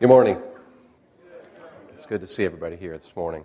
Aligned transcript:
Good 0.00 0.10
morning. 0.10 0.40
It's 1.92 2.06
good 2.06 2.20
to 2.20 2.28
see 2.28 2.44
everybody 2.44 2.76
here 2.76 2.96
this 2.96 3.16
morning. 3.16 3.44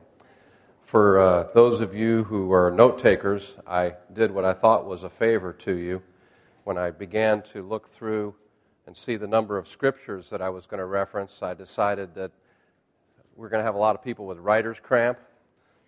For 0.83 1.17
uh, 1.17 1.47
those 1.55 1.81
of 1.81 1.95
you 1.95 2.25
who 2.25 2.53
are 2.53 2.69
note 2.69 2.99
takers, 2.99 3.57
I 3.65 3.95
did 4.13 4.29
what 4.29 4.45
I 4.45 4.53
thought 4.53 4.85
was 4.85 5.01
a 5.01 5.09
favor 5.09 5.51
to 5.51 5.75
you 5.75 6.03
when 6.63 6.77
I 6.77 6.91
began 6.91 7.41
to 7.53 7.63
look 7.63 7.89
through 7.89 8.35
and 8.85 8.95
see 8.95 9.15
the 9.15 9.25
number 9.25 9.57
of 9.57 9.67
scriptures 9.67 10.29
that 10.29 10.43
I 10.43 10.49
was 10.49 10.67
going 10.67 10.77
to 10.77 10.85
reference. 10.85 11.41
I 11.41 11.55
decided 11.55 12.13
that 12.13 12.31
we're 13.35 13.49
going 13.49 13.61
to 13.61 13.65
have 13.65 13.73
a 13.73 13.79
lot 13.79 13.95
of 13.95 14.03
people 14.03 14.27
with 14.27 14.37
writer's 14.37 14.79
cramp, 14.79 15.17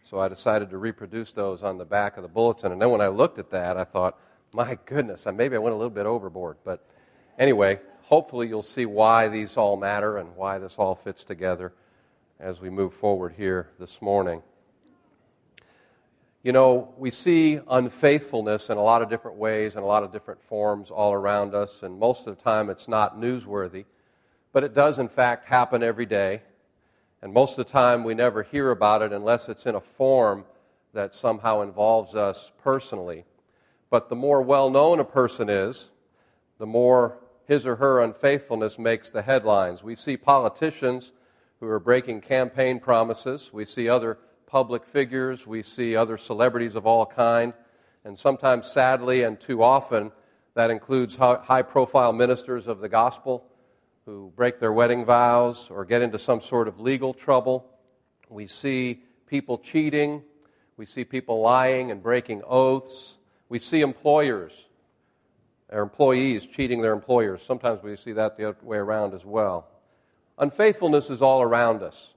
so 0.02 0.20
I 0.20 0.28
decided 0.28 0.72
to 0.72 0.80
reproduce 0.80 1.32
those 1.32 1.62
on 1.62 1.78
the 1.78 1.86
back 1.86 2.18
of 2.18 2.24
the 2.24 2.28
bulletin. 2.28 2.72
And 2.72 2.82
then 2.82 2.90
when 2.90 3.02
I 3.02 3.10
looked 3.10 3.38
at 3.38 3.52
that, 3.52 3.78
I 3.78 3.84
thought, 3.84 4.18
my 4.52 4.80
goodness, 4.86 5.28
maybe 5.32 5.56
I 5.58 5.60
went 5.60 5.76
a 5.76 5.78
little 5.78 5.92
bit 5.92 6.08
overboard. 6.08 6.58
But 6.64 6.84
anyway, 7.38 7.80
hopefully 8.06 8.48
you'll 8.48 8.62
see 8.62 8.86
why 8.86 9.28
these 9.28 9.58
all 9.58 9.76
matter 9.76 10.18
and 10.18 10.36
why 10.36 10.60
this 10.60 10.76
all 10.78 10.94
fits 10.94 11.26
together 11.26 11.74
as 12.40 12.62
we 12.62 12.70
move 12.70 12.94
forward 12.94 13.34
here 13.36 13.68
this 13.80 14.00
morning. 14.00 14.44
You 16.44 16.52
know, 16.52 16.94
we 17.00 17.10
see 17.10 17.60
unfaithfulness 17.68 18.70
in 18.70 18.78
a 18.78 18.84
lot 18.84 19.02
of 19.02 19.10
different 19.10 19.38
ways 19.38 19.74
and 19.74 19.84
a 19.84 19.88
lot 19.88 20.04
of 20.04 20.12
different 20.12 20.44
forms 20.44 20.92
all 20.92 21.14
around 21.14 21.56
us, 21.56 21.82
and 21.82 21.98
most 21.98 22.28
of 22.28 22.38
the 22.38 22.44
time 22.44 22.70
it's 22.70 22.88
not 22.88 23.20
newsworthy, 23.20 23.86
but 24.54 24.64
it 24.64 24.76
does 24.76 25.00
in 25.00 25.10
fact 25.10 25.48
happen 25.48 25.82
every 25.82 26.06
day. 26.06 26.44
And 27.24 27.34
most 27.34 27.58
of 27.58 27.66
the 27.66 27.72
time 27.72 28.04
we 28.04 28.14
never 28.14 28.44
hear 28.44 28.70
about 28.70 29.02
it 29.02 29.14
unless 29.14 29.50
it's 29.50 29.66
in 29.66 29.74
a 29.74 29.82
form 29.82 30.46
that 30.94 31.16
somehow 31.16 31.62
involves 31.62 32.14
us 32.14 32.52
personally. 32.62 33.26
But 33.90 34.10
the 34.10 34.16
more 34.16 34.44
well 34.44 34.70
known 34.70 35.00
a 35.00 35.04
person 35.04 35.50
is, 35.50 35.90
the 36.60 36.68
more 36.68 37.18
his 37.48 37.66
or 37.66 37.76
her 37.78 38.02
unfaithfulness 38.02 38.80
makes 38.80 39.10
the 39.12 39.22
headlines. 39.22 39.84
We 39.84 39.96
see 39.96 40.18
politicians 40.18 41.12
who 41.60 41.68
are 41.68 41.80
breaking 41.80 42.22
campaign 42.22 42.80
promises. 42.80 43.52
We 43.54 43.66
see 43.66 43.88
other 43.88 44.18
public 44.48 44.86
figures. 44.86 45.46
We 45.46 45.62
see 45.64 45.96
other 45.96 46.18
celebrities 46.18 46.76
of 46.76 46.86
all 46.86 47.06
kind. 47.06 47.54
And 48.04 48.18
sometimes, 48.18 48.72
sadly, 48.72 49.24
and 49.24 49.40
too 49.40 49.64
often, 49.64 50.12
that 50.54 50.72
includes 50.72 51.16
high 51.18 51.64
profile 51.64 52.14
ministers 52.14 52.68
of 52.68 52.80
the 52.80 52.90
gospel 52.90 53.46
who 54.06 54.32
break 54.36 54.60
their 54.60 54.72
wedding 54.72 55.04
vows 55.04 55.70
or 55.70 55.86
get 55.86 56.02
into 56.02 56.20
some 56.20 56.40
sort 56.40 56.68
of 56.68 56.80
legal 56.80 57.14
trouble. 57.14 57.66
We 58.30 58.48
see 58.48 59.02
people 59.28 59.58
cheating. 59.58 60.24
We 60.78 60.86
see 60.86 61.04
people 61.04 61.42
lying 61.42 61.92
and 61.92 62.02
breaking 62.02 62.44
oaths. 62.46 63.18
We 63.50 63.60
see 63.60 63.82
employers 63.82 64.68
their 65.70 65.82
employees 65.82 66.46
cheating 66.46 66.82
their 66.82 66.94
employers. 66.94 67.42
Sometimes 67.42 67.82
we 67.82 67.96
see 67.96 68.14
that 68.14 68.38
the 68.38 68.50
other 68.50 68.58
way 68.62 68.78
around 68.78 69.14
as 69.14 69.26
well. 69.26 69.68
Unfaithfulness 70.38 71.10
is 71.10 71.22
all 71.22 71.42
around 71.42 71.82
us. 71.82 72.14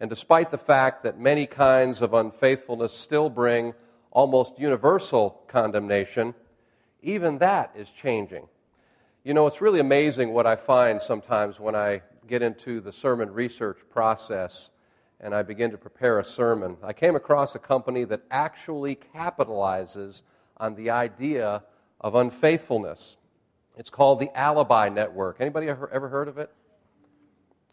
And 0.00 0.10
despite 0.10 0.50
the 0.50 0.58
fact 0.58 1.04
that 1.04 1.18
many 1.18 1.46
kinds 1.46 2.02
of 2.02 2.14
unfaithfulness 2.14 2.92
still 2.92 3.30
bring 3.30 3.74
almost 4.10 4.58
universal 4.58 5.42
condemnation, 5.46 6.34
even 7.02 7.38
that 7.38 7.72
is 7.76 7.90
changing. 7.90 8.48
You 9.24 9.34
know, 9.34 9.46
it's 9.46 9.60
really 9.60 9.80
amazing 9.80 10.32
what 10.32 10.46
I 10.46 10.56
find 10.56 11.00
sometimes 11.00 11.60
when 11.60 11.76
I 11.76 12.02
get 12.26 12.42
into 12.42 12.80
the 12.80 12.92
sermon 12.92 13.32
research 13.32 13.78
process 13.90 14.70
and 15.20 15.34
I 15.34 15.42
begin 15.42 15.70
to 15.70 15.78
prepare 15.78 16.18
a 16.18 16.24
sermon. 16.24 16.76
I 16.82 16.92
came 16.92 17.14
across 17.14 17.54
a 17.54 17.60
company 17.60 18.04
that 18.04 18.22
actually 18.30 18.98
capitalizes 19.14 20.22
on 20.56 20.74
the 20.74 20.90
idea 20.90 21.62
of 22.02 22.14
unfaithfulness. 22.14 23.16
It's 23.76 23.90
called 23.90 24.18
the 24.18 24.36
Alibi 24.36 24.88
Network. 24.88 25.36
Anybody 25.40 25.68
ever, 25.68 26.08
heard 26.08 26.28
of 26.28 26.38
it? 26.38 26.50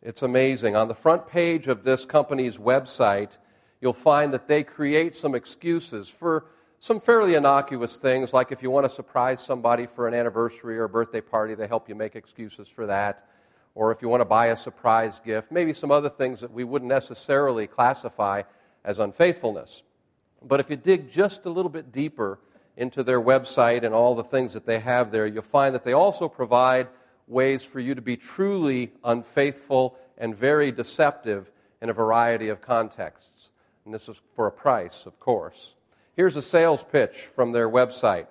It's 0.02 0.22
amazing. 0.22 0.75
On 0.75 0.88
the 0.88 0.95
front 0.95 1.27
page 1.27 1.67
of 1.67 1.83
this 1.83 2.05
company's 2.05 2.57
website, 2.57 3.38
you'll 3.81 3.94
find 3.94 4.33
that 4.33 4.47
they 4.47 4.63
create 4.63 5.16
some 5.16 5.35
excuses 5.35 6.07
for 6.07 6.45
some 6.81 7.02
fairly 7.02 7.35
innocuous 7.35 7.97
things, 7.97 8.31
like 8.31 8.53
if 8.53 8.63
you 8.63 8.72
want 8.72 8.85
to 8.85 8.89
surprise 8.89 9.44
somebody 9.44 9.85
for 9.85 10.07
an 10.07 10.13
anniversary 10.13 10.79
or 10.79 10.85
a 10.85 10.89
birthday 10.89 11.19
party, 11.19 11.53
they 11.53 11.68
help 11.68 11.89
you 11.89 11.95
make 11.95 12.16
excuses 12.16 12.69
for 12.69 12.85
that. 12.85 13.28
Or 13.75 13.91
if 13.91 14.01
you 14.01 14.07
want 14.07 14.22
to 14.22 14.25
buy 14.25 14.47
a 14.47 14.56
surprise 14.56 15.19
gift, 15.23 15.51
maybe 15.51 15.73
some 15.73 15.91
other 15.91 16.09
things 16.09 16.39
that 16.39 16.51
we 16.51 16.63
wouldn't 16.63 16.88
necessarily 16.88 17.68
classify 17.68 18.44
as 18.85 19.00
unfaithfulness. 19.00 19.84
But 20.41 20.62
if 20.62 20.69
you 20.69 20.78
dig 20.78 21.12
just 21.12 21.45
a 21.45 21.50
little 21.50 21.69
bit 21.69 21.91
deeper 21.91 22.39
into 22.79 23.03
their 23.03 23.22
website 23.22 23.84
and 23.84 23.94
all 23.94 24.16
the 24.16 24.23
things 24.23 24.53
that 24.53 24.66
they 24.66 24.79
have 24.79 25.12
there, 25.12 25.28
you'll 25.28 25.44
find 25.44 25.75
that 25.75 25.84
they 25.84 25.91
also 25.91 26.29
provide 26.29 26.88
ways 27.28 27.62
for 27.62 27.81
you 27.81 27.94
to 27.94 28.01
be 28.01 28.16
truly 28.16 28.91
unfaithful 29.03 29.97
and 30.17 30.35
very 30.35 30.72
deceptive 30.72 31.51
in 31.81 31.89
a 31.89 31.94
variety 31.94 32.47
of 32.47 32.62
contexts. 32.62 33.50
And 33.84 33.94
this 33.94 34.07
is 34.07 34.22
for 34.34 34.47
a 34.47 34.51
price, 34.51 35.06
of 35.06 35.19
course. 35.19 35.73
Here's 36.16 36.38
a 36.38 36.41
sales 36.41 36.84
pitch 36.89 37.18
from 37.18 37.51
their 37.51 37.69
website 37.69 38.28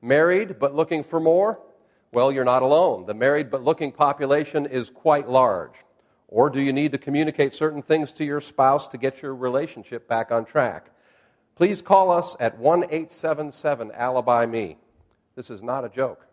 Married 0.00 0.60
but 0.60 0.74
looking 0.74 1.02
for 1.02 1.18
more? 1.18 1.58
Well, 2.12 2.30
you're 2.30 2.44
not 2.44 2.62
alone. 2.62 3.06
The 3.06 3.14
married 3.14 3.50
but 3.50 3.64
looking 3.64 3.90
population 3.90 4.66
is 4.66 4.90
quite 4.90 5.28
large. 5.28 5.84
Or 6.28 6.50
do 6.50 6.60
you 6.60 6.72
need 6.72 6.92
to 6.92 6.98
communicate 6.98 7.54
certain 7.54 7.82
things 7.82 8.12
to 8.12 8.24
your 8.24 8.40
spouse 8.40 8.86
to 8.88 8.98
get 8.98 9.22
your 9.22 9.34
relationship 9.34 10.06
back 10.06 10.30
on 10.30 10.44
track? 10.44 10.90
Please 11.58 11.82
call 11.82 12.12
us 12.12 12.36
at 12.38 12.56
1 12.56 12.84
877 12.84 13.90
Alibi 13.90 14.46
Me. 14.46 14.76
This 15.34 15.50
is 15.50 15.60
not 15.60 15.84
a 15.84 15.88
joke. 15.88 16.24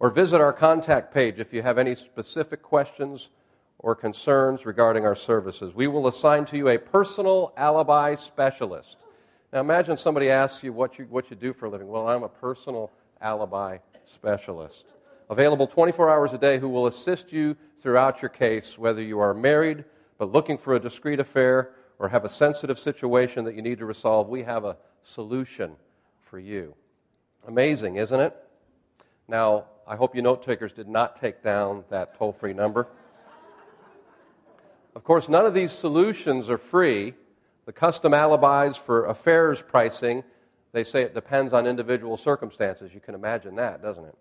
Or 0.00 0.10
visit 0.10 0.40
our 0.40 0.52
contact 0.52 1.14
page 1.14 1.38
if 1.38 1.52
you 1.52 1.62
have 1.62 1.78
any 1.78 1.94
specific 1.94 2.62
questions 2.62 3.30
or 3.78 3.94
concerns 3.94 4.66
regarding 4.66 5.06
our 5.06 5.14
services. 5.14 5.72
We 5.72 5.86
will 5.86 6.08
assign 6.08 6.46
to 6.46 6.56
you 6.56 6.68
a 6.70 6.78
personal 6.78 7.52
alibi 7.56 8.16
specialist. 8.16 9.04
Now 9.52 9.60
imagine 9.60 9.96
somebody 9.96 10.30
asks 10.30 10.64
you 10.64 10.72
what 10.72 10.98
you, 10.98 11.04
what 11.04 11.30
you 11.30 11.36
do 11.36 11.52
for 11.52 11.66
a 11.66 11.70
living. 11.70 11.86
Well, 11.86 12.08
I'm 12.08 12.24
a 12.24 12.28
personal 12.28 12.90
alibi 13.20 13.78
specialist. 14.04 14.94
Available 15.30 15.68
24 15.68 16.10
hours 16.10 16.32
a 16.32 16.38
day 16.38 16.58
who 16.58 16.70
will 16.70 16.88
assist 16.88 17.32
you 17.32 17.56
throughout 17.78 18.20
your 18.20 18.30
case, 18.30 18.76
whether 18.76 19.00
you 19.00 19.20
are 19.20 19.32
married 19.32 19.84
but 20.18 20.32
looking 20.32 20.58
for 20.58 20.74
a 20.74 20.80
discreet 20.80 21.20
affair 21.20 21.70
or 21.98 22.08
have 22.08 22.24
a 22.24 22.28
sensitive 22.28 22.78
situation 22.78 23.44
that 23.44 23.54
you 23.54 23.62
need 23.62 23.78
to 23.78 23.86
resolve, 23.86 24.28
we 24.28 24.42
have 24.42 24.64
a 24.64 24.76
solution 25.02 25.76
for 26.20 26.38
you. 26.38 26.74
Amazing, 27.46 27.96
isn't 27.96 28.20
it? 28.20 28.36
Now, 29.28 29.66
I 29.86 29.96
hope 29.96 30.14
you 30.14 30.22
note 30.22 30.42
takers 30.42 30.72
did 30.72 30.88
not 30.88 31.16
take 31.16 31.42
down 31.42 31.84
that 31.90 32.16
toll 32.16 32.32
free 32.32 32.52
number. 32.52 32.88
Of 34.94 35.04
course, 35.04 35.28
none 35.28 35.46
of 35.46 35.54
these 35.54 35.72
solutions 35.72 36.50
are 36.50 36.58
free. 36.58 37.14
The 37.66 37.72
custom 37.72 38.14
alibis 38.14 38.76
for 38.76 39.04
affairs 39.06 39.62
pricing, 39.62 40.24
they 40.72 40.84
say 40.84 41.02
it 41.02 41.14
depends 41.14 41.52
on 41.52 41.66
individual 41.66 42.16
circumstances. 42.16 42.92
You 42.94 43.00
can 43.00 43.14
imagine 43.14 43.56
that, 43.56 43.82
doesn't 43.82 44.04
it? 44.04 44.16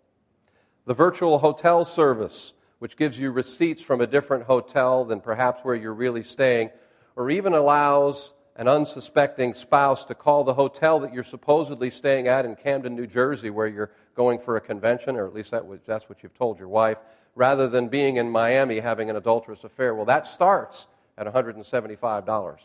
The 0.85 0.93
virtual 0.93 1.39
hotel 1.39 1.85
service, 1.85 2.53
which 2.79 2.97
gives 2.97 3.19
you 3.19 3.31
receipts 3.31 3.81
from 3.81 4.01
a 4.01 4.07
different 4.07 4.43
hotel 4.43 5.05
than 5.05 5.19
perhaps 5.19 5.63
where 5.63 5.75
you're 5.75 5.93
really 5.93 6.23
staying, 6.23 6.69
or 7.15 7.29
even 7.29 7.53
allows 7.53 8.33
an 8.55 8.67
unsuspecting 8.67 9.53
spouse 9.53 10.05
to 10.05 10.15
call 10.15 10.43
the 10.43 10.53
hotel 10.53 10.99
that 10.99 11.13
you're 11.13 11.23
supposedly 11.23 11.89
staying 11.89 12.27
at 12.27 12.45
in 12.45 12.55
Camden, 12.55 12.95
New 12.95 13.07
Jersey, 13.07 13.49
where 13.49 13.67
you're 13.67 13.91
going 14.15 14.39
for 14.39 14.55
a 14.55 14.61
convention, 14.61 15.17
or 15.17 15.27
at 15.27 15.33
least 15.33 15.51
that 15.51 15.65
was, 15.65 15.79
that's 15.85 16.07
what 16.07 16.23
you've 16.23 16.37
told 16.37 16.57
your 16.57 16.69
wife, 16.69 16.97
rather 17.35 17.67
than 17.67 17.89
being 17.89 18.15
in 18.15 18.29
Miami 18.29 18.79
having 18.79 19.09
an 19.09 19.17
adulterous 19.17 19.63
affair. 19.63 19.93
Well, 19.93 20.05
that 20.05 20.25
starts 20.25 20.87
at 21.17 21.27
$175. 21.27 22.57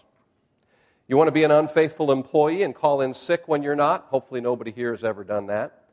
You 1.08 1.16
want 1.16 1.26
to 1.26 1.32
be 1.32 1.42
an 1.42 1.50
unfaithful 1.50 2.12
employee 2.12 2.62
and 2.62 2.72
call 2.72 3.00
in 3.00 3.14
sick 3.14 3.48
when 3.48 3.64
you're 3.64 3.74
not? 3.74 4.06
Hopefully, 4.10 4.40
nobody 4.40 4.70
here 4.70 4.92
has 4.92 5.02
ever 5.02 5.24
done 5.24 5.46
that. 5.46 5.86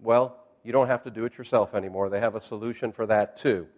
Well, 0.00 0.36
you 0.64 0.72
don't 0.72 0.88
have 0.88 1.04
to 1.04 1.10
do 1.10 1.24
it 1.26 1.38
yourself 1.38 1.74
anymore. 1.74 2.08
They 2.08 2.18
have 2.18 2.34
a 2.34 2.40
solution 2.40 2.90
for 2.90 3.06
that 3.06 3.36
too. 3.36 3.68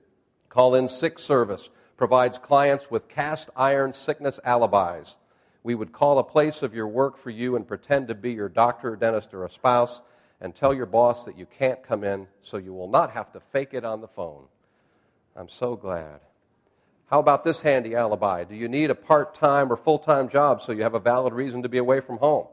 Call 0.48 0.74
in 0.74 0.88
sick 0.88 1.18
service 1.18 1.68
provides 1.98 2.38
clients 2.38 2.90
with 2.90 3.08
cast 3.08 3.50
iron 3.54 3.92
sickness 3.92 4.40
alibis. 4.44 5.16
We 5.62 5.74
would 5.74 5.92
call 5.92 6.18
a 6.18 6.24
place 6.24 6.62
of 6.62 6.74
your 6.74 6.88
work 6.88 7.18
for 7.18 7.28
you 7.28 7.56
and 7.56 7.68
pretend 7.68 8.08
to 8.08 8.14
be 8.14 8.32
your 8.32 8.48
doctor, 8.48 8.96
dentist, 8.96 9.34
or 9.34 9.44
a 9.44 9.50
spouse 9.50 10.00
and 10.40 10.54
tell 10.54 10.72
your 10.72 10.86
boss 10.86 11.24
that 11.24 11.36
you 11.36 11.44
can't 11.44 11.82
come 11.82 12.04
in 12.04 12.28
so 12.40 12.56
you 12.56 12.72
will 12.72 12.88
not 12.88 13.10
have 13.10 13.32
to 13.32 13.40
fake 13.40 13.74
it 13.74 13.84
on 13.84 14.00
the 14.00 14.08
phone. 14.08 14.44
I'm 15.34 15.48
so 15.48 15.74
glad. 15.74 16.20
How 17.10 17.18
about 17.18 17.42
this 17.42 17.62
handy 17.62 17.96
alibi? 17.96 18.44
Do 18.44 18.54
you 18.54 18.68
need 18.68 18.90
a 18.90 18.94
part 18.94 19.34
time 19.34 19.72
or 19.72 19.76
full 19.76 19.98
time 19.98 20.28
job 20.28 20.62
so 20.62 20.72
you 20.72 20.84
have 20.84 20.94
a 20.94 21.00
valid 21.00 21.32
reason 21.32 21.64
to 21.64 21.68
be 21.68 21.78
away 21.78 21.98
from 22.00 22.18
home? 22.18 22.46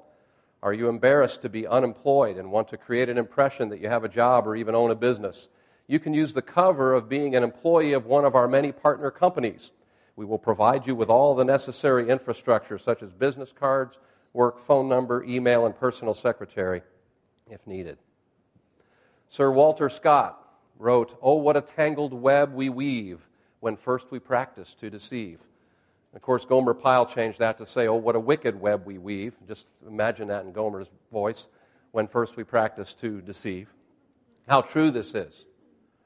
Are 0.64 0.74
you 0.74 0.90
embarrassed 0.90 1.44
to 1.44 1.50
be 1.50 1.68
unemployed 1.68 2.38
and 2.38 2.52
want 2.52 2.70
to 2.70 2.78
create 2.78 3.10
an 3.10 3.20
impression 3.20 3.70
that 3.70 3.80
you 3.80 3.90
have 3.90 4.04
a 4.04 4.10
job 4.10 4.48
or 4.48 4.56
even 4.56 4.74
own 4.74 4.90
a 4.90 4.96
business? 4.96 5.50
You 5.88 6.00
can 6.00 6.14
use 6.14 6.34
the 6.34 6.42
cover 6.42 6.94
of 6.94 7.10
being 7.10 7.36
an 7.36 7.44
employee 7.44 7.94
of 7.94 8.06
one 8.06 8.26
of 8.26 8.36
our 8.36 8.48
many 8.48 8.72
partner 8.72 9.12
companies. 9.12 9.72
We 10.16 10.26
will 10.26 10.40
provide 10.40 10.88
you 10.88 10.96
with 10.96 11.10
all 11.10 11.36
the 11.36 11.46
necessary 11.46 12.10
infrastructure, 12.10 12.78
such 12.78 13.04
as 13.04 13.12
business 13.12 13.52
cards, 13.52 14.00
work 14.34 14.60
phone 14.60 14.90
number, 14.90 15.24
email, 15.24 15.66
and 15.66 15.76
personal 15.76 16.14
secretary, 16.14 16.82
if 17.50 17.66
needed. 17.68 17.98
Sir 19.28 19.52
Walter 19.52 19.90
Scott 19.90 20.42
wrote, 20.80 21.18
Oh, 21.22 21.36
what 21.36 21.58
a 21.58 21.62
tangled 21.62 22.14
web 22.14 22.54
we 22.54 22.70
weave 22.70 23.28
when 23.60 23.76
first 23.76 24.12
we 24.12 24.20
practice 24.20 24.74
to 24.76 24.90
deceive. 24.90 25.40
Of 26.14 26.22
course, 26.22 26.46
Gomer 26.46 26.74
Pyle 26.74 27.06
changed 27.06 27.40
that 27.40 27.58
to 27.58 27.66
say, 27.66 27.88
Oh, 27.88 27.96
what 27.96 28.16
a 28.16 28.20
wicked 28.20 28.60
web 28.60 28.86
we 28.86 28.98
weave. 28.98 29.36
Just 29.48 29.72
imagine 29.88 30.30
that 30.30 30.46
in 30.46 30.54
Gomer's 30.54 30.90
voice 31.12 31.50
when 31.92 32.08
first 32.08 32.38
we 32.38 32.44
practice 32.44 32.94
to 32.96 33.22
deceive. 33.22 33.74
How 34.48 34.62
true 34.62 34.92
this 34.92 35.14
is. 35.14 35.46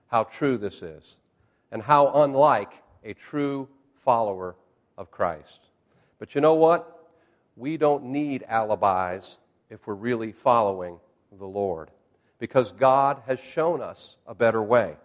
How 0.10 0.24
true 0.24 0.58
this 0.58 0.82
is. 0.82 1.16
And 1.72 1.82
how 1.82 2.24
unlike 2.24 2.74
a 3.04 3.14
true 3.14 3.70
follower 3.96 4.56
of 4.98 5.12
Christ. 5.12 5.70
But 6.20 6.36
you 6.36 6.42
know 6.42 6.56
what? 6.56 7.12
We 7.56 7.78
don't 7.78 8.06
need 8.06 8.44
alibis 8.48 9.38
if 9.70 9.86
we're 9.86 9.94
really 9.94 10.32
following 10.32 11.00
the 11.38 11.46
Lord. 11.46 11.92
Because 12.40 12.72
God 12.72 13.22
has 13.28 13.40
shown 13.40 13.82
us 13.82 14.18
a 14.26 14.34
better 14.34 14.64
way 14.64 14.98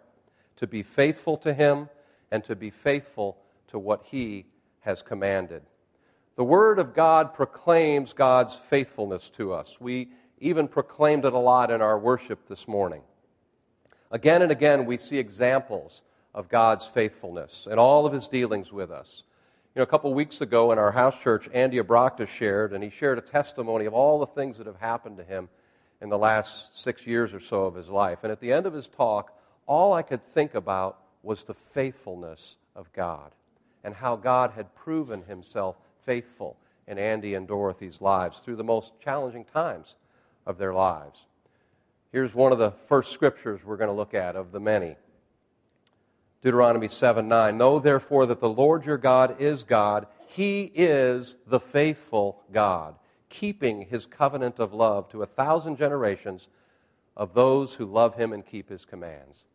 to 0.57 0.67
be 0.67 0.83
faithful 0.83 1.37
to 1.39 1.53
Him 1.53 1.89
and 2.31 2.43
to 2.45 2.57
be 2.57 2.71
faithful 2.71 3.39
to 3.69 3.79
what 3.79 4.05
He 4.05 4.47
has 4.81 5.03
commanded. 5.03 5.63
The 6.37 6.45
Word 6.45 6.79
of 6.79 6.95
God 6.95 7.35
proclaims 7.35 8.13
God's 8.13 8.57
faithfulness 8.57 9.31
to 9.31 9.53
us. 9.53 9.81
We 9.81 10.09
even 10.39 10.67
proclaimed 10.67 11.25
it 11.25 11.33
a 11.33 11.39
lot 11.39 11.71
in 11.71 11.81
our 11.81 11.99
worship 11.99 12.49
this 12.49 12.67
morning. 12.67 13.03
Again 14.11 14.43
and 14.43 14.53
again, 14.53 14.87
we 14.87 14.99
see 14.99 15.19
examples 15.19 16.03
of 16.35 16.49
God's 16.49 16.87
faithfulness 16.87 17.67
and 17.71 17.79
all 17.79 18.07
of 18.07 18.13
His 18.13 18.29
dealings 18.29 18.73
with 18.73 18.91
us. 18.91 19.23
You 19.75 19.81
know, 19.81 19.85
a 19.85 19.87
couple 19.87 20.15
weeks 20.15 20.41
ago 20.41 20.71
in 20.71 20.79
our 20.79 20.93
house 20.93 21.19
church, 21.21 21.49
Andy 21.53 21.79
Abrocta 21.79 22.29
shared, 22.29 22.73
and 22.73 22.85
he 22.85 22.91
shared 22.91 23.19
a 23.19 23.21
testimony 23.21 23.87
of 23.87 23.93
all 23.93 24.21
the 24.21 24.27
things 24.27 24.57
that 24.59 24.69
have 24.69 24.79
happened 24.79 25.17
to 25.17 25.25
him 25.25 25.49
in 26.01 26.11
the 26.11 26.19
last 26.19 26.81
six 26.81 27.09
years 27.09 27.35
or 27.35 27.41
so 27.41 27.65
of 27.65 27.75
his 27.75 27.89
life. 27.89 28.21
And 28.23 28.31
at 28.31 28.39
the 28.39 28.53
end 28.53 28.67
of 28.67 28.73
his 28.73 28.89
talk, 28.89 29.37
all 29.67 29.93
I 29.93 30.03
could 30.03 30.25
think 30.33 30.55
about 30.55 31.01
was 31.25 31.43
the 31.43 31.55
faithfulness 31.55 32.57
of 32.77 32.93
God 32.93 33.33
and 33.83 33.97
how 33.97 34.15
God 34.15 34.53
had 34.53 34.77
proven 34.77 35.23
himself 35.23 35.77
faithful 36.05 36.57
in 36.87 36.97
Andy 36.97 37.35
and 37.35 37.49
Dorothy's 37.49 38.01
lives 38.01 38.39
through 38.39 38.57
the 38.57 38.63
most 38.63 38.93
challenging 39.01 39.45
times 39.45 39.97
of 40.47 40.57
their 40.57 40.73
lives. 40.73 41.27
Here's 42.15 42.33
one 42.33 42.53
of 42.53 42.59
the 42.59 42.71
first 42.71 43.11
scriptures 43.11 43.65
we're 43.65 43.77
going 43.77 43.89
to 43.89 43.93
look 43.93 44.15
at 44.15 44.37
of 44.37 44.53
the 44.53 44.61
many. 44.61 44.95
Deuteronomy 46.43 46.87
7 46.87 47.27
9. 47.27 47.59
Know 47.59 47.81
therefore 47.81 48.25
that 48.27 48.39
the 48.39 48.49
Lord 48.49 48.87
your 48.87 48.99
God 48.99 49.41
is 49.41 49.65
God. 49.65 50.07
He 50.29 50.71
is 50.77 51.35
the 51.49 51.59
faithful 51.59 52.41
God, 52.53 52.95
keeping 53.29 53.87
his 53.87 54.07
covenant 54.07 54.61
of 54.61 54.73
love 54.73 55.09
to 55.09 55.23
a 55.23 55.27
thousand 55.27 55.77
generations 55.77 56.47
of 57.17 57.35
those 57.35 57.75
who 57.75 57.85
love 57.85 58.15
him 58.15 58.33
and 58.33 58.47
keep 58.47 58.69
his 58.69 58.85
commands. 58.85 59.47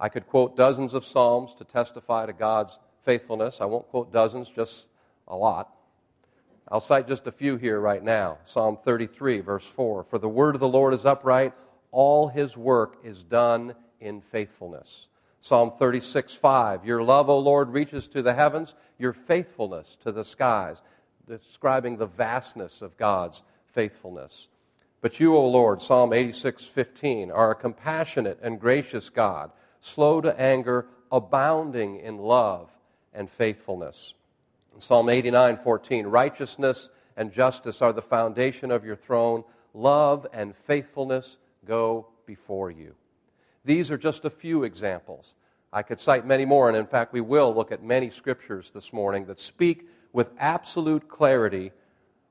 I 0.00 0.08
could 0.08 0.26
quote 0.26 0.56
dozens 0.56 0.94
of 0.94 1.04
Psalms 1.04 1.54
to 1.54 1.64
testify 1.64 2.26
to 2.26 2.32
God's 2.32 2.80
faithfulness. 3.04 3.60
I 3.60 3.66
won't 3.66 3.86
quote 3.86 4.12
dozens, 4.12 4.48
just 4.48 4.88
a 5.28 5.36
lot. 5.36 5.72
I'll 6.66 6.80
cite 6.80 7.06
just 7.06 7.28
a 7.28 7.32
few 7.32 7.58
here 7.58 7.78
right 7.78 8.02
now. 8.02 8.38
Psalm 8.42 8.76
33, 8.84 9.38
verse 9.38 9.68
4 9.68 10.02
For 10.02 10.18
the 10.18 10.28
word 10.28 10.56
of 10.56 10.60
the 10.60 10.66
Lord 10.66 10.94
is 10.94 11.06
upright, 11.06 11.52
all 11.92 12.28
his 12.28 12.56
work 12.56 12.98
is 13.04 13.22
done 13.22 13.74
in 14.00 14.20
faithfulness. 14.20 15.08
Psalm 15.40 15.72
36, 15.78 16.34
5. 16.34 16.84
Your 16.84 17.02
love, 17.02 17.28
O 17.28 17.38
Lord, 17.38 17.70
reaches 17.70 18.08
to 18.08 18.22
the 18.22 18.34
heavens, 18.34 18.74
your 18.98 19.12
faithfulness 19.12 19.96
to 20.02 20.12
the 20.12 20.24
skies, 20.24 20.80
describing 21.28 21.96
the 21.96 22.06
vastness 22.06 22.82
of 22.82 22.96
God's 22.96 23.42
faithfulness. 23.66 24.48
But 25.00 25.18
you, 25.18 25.36
O 25.36 25.46
Lord, 25.48 25.82
Psalm 25.82 26.12
86, 26.12 26.64
15, 26.64 27.30
are 27.30 27.50
a 27.50 27.56
compassionate 27.56 28.38
and 28.40 28.60
gracious 28.60 29.10
God, 29.10 29.50
slow 29.80 30.20
to 30.20 30.40
anger, 30.40 30.86
abounding 31.10 31.96
in 31.96 32.18
love 32.18 32.70
and 33.12 33.28
faithfulness. 33.28 34.14
Psalm 34.78 35.08
89, 35.08 35.56
14, 35.58 36.06
righteousness 36.06 36.90
and 37.16 37.32
justice 37.32 37.82
are 37.82 37.92
the 37.92 38.00
foundation 38.00 38.70
of 38.70 38.84
your 38.84 38.96
throne. 38.96 39.44
Love 39.74 40.26
and 40.32 40.54
faithfulness 40.54 41.36
go 41.64 42.08
before 42.26 42.70
you. 42.70 42.94
These 43.64 43.90
are 43.90 43.98
just 43.98 44.24
a 44.24 44.30
few 44.30 44.64
examples. 44.64 45.34
I 45.72 45.82
could 45.82 46.00
cite 46.00 46.26
many 46.26 46.44
more, 46.44 46.68
and 46.68 46.76
in 46.76 46.86
fact, 46.86 47.12
we 47.12 47.20
will 47.20 47.54
look 47.54 47.72
at 47.72 47.82
many 47.82 48.10
scriptures 48.10 48.70
this 48.72 48.92
morning 48.92 49.26
that 49.26 49.40
speak 49.40 49.88
with 50.12 50.30
absolute 50.38 51.08
clarity 51.08 51.72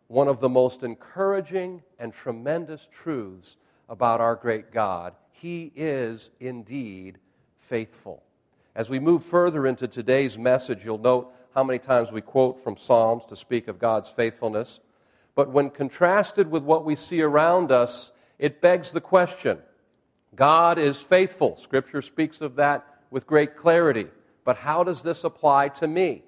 one 0.07 0.27
of 0.27 0.41
the 0.41 0.49
most 0.49 0.83
encouraging 0.83 1.81
and 1.97 2.13
tremendous 2.13 2.87
truths 2.91 3.55
about 3.87 4.19
our 4.19 4.35
great 4.35 4.71
God. 4.71 5.15
He 5.31 5.71
is 5.73 6.31
indeed 6.39 7.17
faithful. 7.57 8.21
As 8.75 8.89
we 8.89 8.99
move 8.99 9.23
further 9.23 9.65
into 9.65 9.87
today's 9.87 10.37
message, 10.37 10.83
you'll 10.83 10.97
note 10.97 11.33
how 11.55 11.63
many 11.63 11.79
times 11.79 12.11
we 12.11 12.21
quote 12.21 12.59
from 12.59 12.77
Psalms 12.77 13.23
to 13.29 13.35
speak 13.35 13.69
of 13.69 13.79
God's 13.79 14.09
faithfulness. 14.09 14.81
But 15.33 15.49
when 15.49 15.69
contrasted 15.69 16.51
with 16.51 16.63
what 16.63 16.85
we 16.85 16.95
see 16.95 17.21
around 17.21 17.71
us, 17.71 18.11
it 18.41 18.59
begs 18.59 18.91
the 18.91 18.99
question 18.99 19.59
God 20.35 20.77
is 20.77 20.99
faithful. 20.99 21.55
Scripture 21.55 22.01
speaks 22.01 22.41
of 22.41 22.55
that 22.55 22.85
with 23.11 23.27
great 23.27 23.55
clarity. 23.55 24.07
But 24.43 24.57
how 24.57 24.83
does 24.83 25.03
this 25.03 25.23
apply 25.23 25.69
to 25.69 25.87
me? 25.87 26.23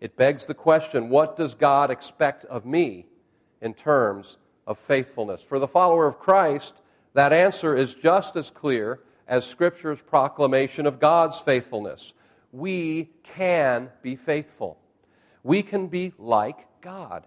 It 0.00 0.16
begs 0.16 0.44
the 0.44 0.54
question 0.54 1.08
what 1.08 1.36
does 1.36 1.54
God 1.54 1.90
expect 1.90 2.44
of 2.44 2.66
me 2.66 3.06
in 3.60 3.74
terms 3.74 4.36
of 4.66 4.78
faithfulness? 4.78 5.42
For 5.42 5.58
the 5.58 5.66
follower 5.66 6.06
of 6.06 6.18
Christ, 6.18 6.74
that 7.14 7.32
answer 7.32 7.74
is 7.74 7.94
just 7.94 8.36
as 8.36 8.50
clear 8.50 9.00
as 9.26 9.46
Scripture's 9.46 10.02
proclamation 10.02 10.84
of 10.84 11.00
God's 11.00 11.40
faithfulness. 11.40 12.12
We 12.52 13.08
can 13.22 13.90
be 14.02 14.16
faithful. 14.16 14.78
We 15.42 15.62
can 15.62 15.86
be 15.86 16.12
like 16.18 16.66
God. 16.82 17.26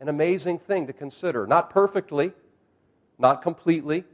An 0.00 0.08
amazing 0.08 0.58
thing 0.58 0.86
to 0.86 0.92
consider. 0.92 1.46
Not 1.46 1.70
perfectly, 1.70 2.32
not 3.18 3.42
completely, 3.42 4.04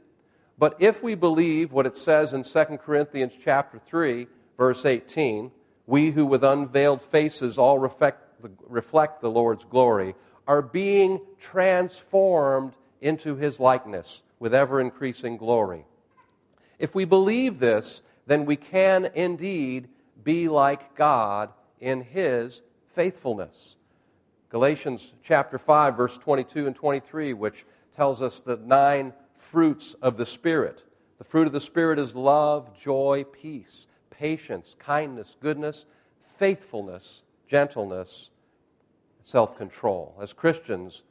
but 0.57 0.75
if 0.79 1.03
we 1.03 1.15
believe 1.15 1.71
what 1.71 1.85
it 1.85 1.97
says 1.97 2.33
in 2.33 2.43
2 2.43 2.65
Corinthians 2.77 3.33
chapter 3.39 3.77
3, 3.77 4.27
verse 4.57 4.85
18, 4.85 5.51
we 5.85 6.11
who 6.11 6.25
with 6.25 6.43
unveiled 6.43 7.01
faces 7.01 7.57
all 7.57 7.77
reflect 7.77 8.41
the, 8.41 8.51
reflect 8.67 9.21
the 9.21 9.29
Lord's 9.29 9.65
glory 9.65 10.15
are 10.47 10.61
being 10.61 11.19
transformed 11.39 12.73
into 13.01 13.35
his 13.35 13.59
likeness 13.59 14.21
with 14.39 14.53
ever 14.53 14.79
increasing 14.79 15.37
glory. 15.37 15.85
If 16.79 16.95
we 16.95 17.05
believe 17.05 17.59
this, 17.59 18.03
then 18.27 18.45
we 18.45 18.55
can 18.55 19.09
indeed 19.13 19.87
be 20.23 20.47
like 20.47 20.95
God 20.95 21.49
in 21.79 22.01
his 22.01 22.61
faithfulness. 22.87 23.75
Galatians 24.49 25.13
chapter 25.23 25.57
5 25.57 25.97
verse 25.97 26.17
22 26.17 26.67
and 26.67 26.75
23 26.75 27.33
which 27.33 27.65
tells 27.95 28.21
us 28.21 28.41
the 28.41 28.57
nine 28.57 29.13
fruits 29.35 29.95
of 30.01 30.17
the 30.17 30.25
Spirit. 30.25 30.83
The 31.17 31.23
fruit 31.23 31.47
of 31.47 31.53
the 31.53 31.61
Spirit 31.61 31.99
is 31.99 32.15
love, 32.15 32.77
joy, 32.77 33.25
peace, 33.31 33.87
patience, 34.09 34.75
kindness, 34.79 35.37
goodness, 35.39 35.85
faithfulness, 36.37 37.23
gentleness, 37.47 38.29
self 39.23 39.57
control. 39.57 40.17
As 40.21 40.33
Christians, 40.33 41.03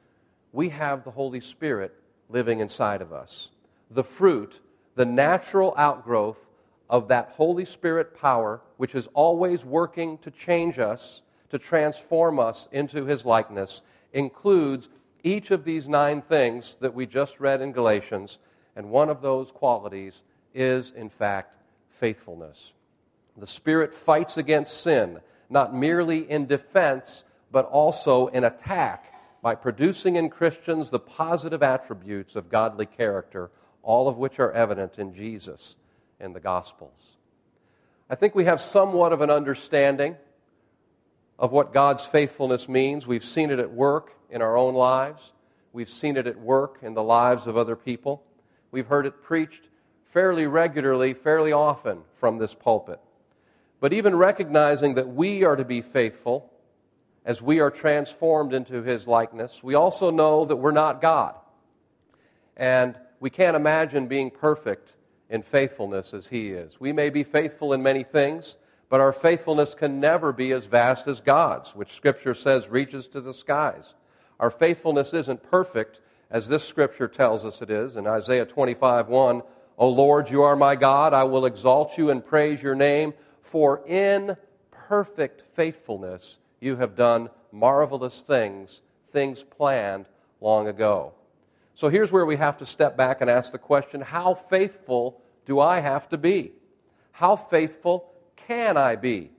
we 0.52 0.68
have 0.70 1.04
the 1.04 1.10
Holy 1.10 1.40
Spirit 1.40 1.94
living 2.28 2.60
inside 2.60 3.02
of 3.02 3.12
us. 3.12 3.50
The 3.90 4.04
fruit, 4.04 4.60
the 4.94 5.04
natural 5.04 5.74
outgrowth 5.76 6.48
of 6.88 7.08
that 7.08 7.30
Holy 7.30 7.64
Spirit 7.64 8.16
power, 8.16 8.60
which 8.76 8.94
is 8.94 9.08
always 9.14 9.64
working 9.64 10.18
to 10.18 10.30
change 10.30 10.78
us, 10.78 11.22
to 11.50 11.58
transform 11.58 12.38
us 12.38 12.68
into 12.72 13.04
His 13.04 13.24
likeness, 13.24 13.82
includes 14.12 14.88
each 15.25 15.50
of 15.50 15.64
these 15.64 15.88
nine 15.88 16.23
things 16.23 16.76
that 16.81 16.95
we 16.95 17.07
just 17.07 17.40
read 17.40 17.61
in 17.61 17.73
Galatians, 17.73 18.38
and 18.76 18.90
one 18.90 19.09
of 19.09 19.23
those 19.23 19.50
qualities 19.50 20.23
is, 20.54 20.93
in 20.93 21.09
fact, 21.09 21.57
faithfulness. 21.88 22.73
The 23.37 23.47
Spirit 23.47 23.95
fights 23.95 24.37
against 24.37 24.81
sin, 24.81 25.21
not 25.50 25.75
merely 25.75 26.31
in 26.31 26.47
defense, 26.47 27.25
but 27.50 27.64
also 27.66 28.28
in 28.28 28.45
attack 28.45 29.12
by 29.43 29.54
producing 29.54 30.16
in 30.16 30.31
Christians 30.31 30.90
the 30.90 31.00
positive 31.00 31.62
attributes 31.62 32.37
of 32.37 32.49
godly 32.49 32.87
character, 32.87 33.50
all 33.83 34.09
of 34.09 34.16
which 34.16 34.38
are 34.38 34.52
evident 34.52 34.99
in 34.99 35.12
Jesus 35.12 35.76
in 36.21 36.33
the 36.33 36.40
Gospels. 36.40 37.16
I 38.09 38.14
think 38.14 38.35
we 38.35 38.45
have 38.45 38.61
somewhat 38.61 39.12
of 39.12 39.21
an 39.21 39.31
understanding 39.31 40.16
of 41.38 41.52
what 41.52 41.72
God's 41.72 42.04
faithfulness 42.04 42.68
means. 42.68 43.06
We've 43.06 43.24
seen 43.24 43.50
it 43.50 43.58
at 43.58 43.72
work 43.72 44.14
in 44.30 44.42
our 44.42 44.56
own 44.56 44.74
lives, 44.74 45.32
we've 45.72 45.88
seen 45.88 46.16
it 46.16 46.26
at 46.26 46.38
work 46.38 46.78
in 46.82 46.94
the 46.94 47.02
lives 47.02 47.46
of 47.46 47.56
other 47.56 47.76
people. 47.76 48.22
We've 48.70 48.86
heard 48.86 49.06
it 49.06 49.22
preached 49.22 49.68
fairly 50.04 50.46
regularly, 50.46 51.14
fairly 51.14 51.52
often 51.52 52.02
from 52.14 52.38
this 52.38 52.54
pulpit. 52.54 53.00
But 53.80 53.92
even 53.92 54.16
recognizing 54.16 54.94
that 54.94 55.08
we 55.08 55.44
are 55.44 55.56
to 55.56 55.64
be 55.64 55.82
faithful 55.82 56.52
as 57.24 57.42
we 57.42 57.60
are 57.60 57.70
transformed 57.70 58.52
into 58.52 58.82
His 58.82 59.06
likeness, 59.06 59.62
we 59.62 59.74
also 59.74 60.10
know 60.10 60.44
that 60.44 60.56
we're 60.56 60.72
not 60.72 61.00
God. 61.00 61.34
And 62.56 62.98
we 63.20 63.30
can't 63.30 63.56
imagine 63.56 64.06
being 64.06 64.30
perfect 64.30 64.94
in 65.28 65.42
faithfulness 65.42 66.14
as 66.14 66.28
He 66.28 66.50
is. 66.50 66.78
We 66.80 66.92
may 66.92 67.10
be 67.10 67.24
faithful 67.24 67.72
in 67.72 67.82
many 67.82 68.04
things, 68.04 68.56
but 68.94 69.00
our 69.00 69.12
faithfulness 69.12 69.74
can 69.74 69.98
never 69.98 70.32
be 70.32 70.52
as 70.52 70.66
vast 70.66 71.08
as 71.08 71.18
God's, 71.20 71.74
which 71.74 71.94
Scripture 71.94 72.32
says 72.32 72.68
reaches 72.68 73.08
to 73.08 73.20
the 73.20 73.34
skies. 73.34 73.94
Our 74.38 74.50
faithfulness 74.50 75.12
isn't 75.12 75.42
perfect, 75.42 75.98
as 76.30 76.46
this 76.46 76.62
Scripture 76.62 77.08
tells 77.08 77.44
us 77.44 77.60
it 77.60 77.70
is. 77.70 77.96
In 77.96 78.06
Isaiah 78.06 78.46
25 78.46 79.08
1, 79.08 79.42
O 79.78 79.88
Lord, 79.88 80.30
you 80.30 80.44
are 80.44 80.54
my 80.54 80.76
God. 80.76 81.12
I 81.12 81.24
will 81.24 81.44
exalt 81.44 81.98
you 81.98 82.08
and 82.10 82.24
praise 82.24 82.62
your 82.62 82.76
name, 82.76 83.14
for 83.42 83.84
in 83.84 84.36
perfect 84.70 85.42
faithfulness 85.56 86.38
you 86.60 86.76
have 86.76 86.94
done 86.94 87.30
marvelous 87.50 88.22
things, 88.22 88.80
things 89.10 89.42
planned 89.42 90.06
long 90.40 90.68
ago. 90.68 91.14
So 91.74 91.88
here's 91.88 92.12
where 92.12 92.26
we 92.26 92.36
have 92.36 92.58
to 92.58 92.64
step 92.64 92.96
back 92.96 93.20
and 93.20 93.28
ask 93.28 93.50
the 93.50 93.58
question 93.58 94.02
how 94.02 94.34
faithful 94.34 95.20
do 95.46 95.58
I 95.58 95.80
have 95.80 96.08
to 96.10 96.16
be? 96.16 96.52
How 97.10 97.34
faithful 97.34 98.13
can 98.46 98.76
I 98.76 98.96
be? 98.96 99.30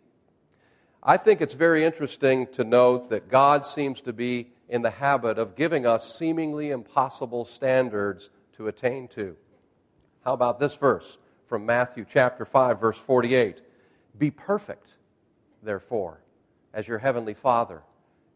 I 1.01 1.17
think 1.17 1.41
it's 1.41 1.53
very 1.53 1.83
interesting 1.83 2.47
to 2.53 2.63
note 2.63 3.09
that 3.09 3.29
God 3.29 3.65
seems 3.65 4.01
to 4.01 4.13
be 4.13 4.51
in 4.67 4.81
the 4.81 4.89
habit 4.89 5.37
of 5.37 5.55
giving 5.55 5.85
us 5.85 6.17
seemingly 6.17 6.71
impossible 6.71 7.45
standards 7.45 8.29
to 8.57 8.67
attain 8.67 9.07
to. 9.09 9.35
How 10.23 10.33
about 10.33 10.59
this 10.59 10.75
verse 10.75 11.19
from 11.45 11.65
Matthew 11.65 12.05
chapter 12.09 12.45
5 12.45 12.79
verse 12.79 12.97
48? 12.97 13.61
Be 14.17 14.31
perfect, 14.31 14.95
therefore, 15.61 16.21
as 16.73 16.87
your 16.87 16.97
heavenly 16.97 17.35
Father 17.35 17.83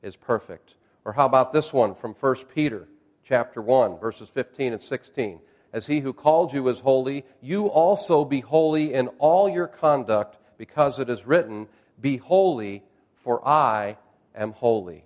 is 0.03 0.15
perfect. 0.15 0.75
Or 1.05 1.13
how 1.13 1.25
about 1.25 1.51
this 1.51 1.73
one 1.73 1.95
from 1.95 2.13
1 2.13 2.35
Peter 2.53 2.87
chapter 3.23 3.61
1 3.61 3.97
verses 3.97 4.29
15 4.29 4.73
and 4.73 4.81
16? 4.81 5.39
As 5.71 5.87
he 5.87 5.99
who 5.99 6.13
called 6.13 6.53
you 6.53 6.67
is 6.67 6.79
holy, 6.79 7.25
you 7.41 7.67
also 7.67 8.25
be 8.25 8.39
holy 8.39 8.93
in 8.93 9.07
all 9.19 9.47
your 9.49 9.67
conduct 9.67 10.37
because 10.59 10.99
it 10.99 11.09
is 11.09 11.25
written, 11.25 11.67
Be 11.99 12.17
holy, 12.17 12.83
for 13.15 13.45
I 13.47 13.97
am 14.35 14.51
holy. 14.51 15.05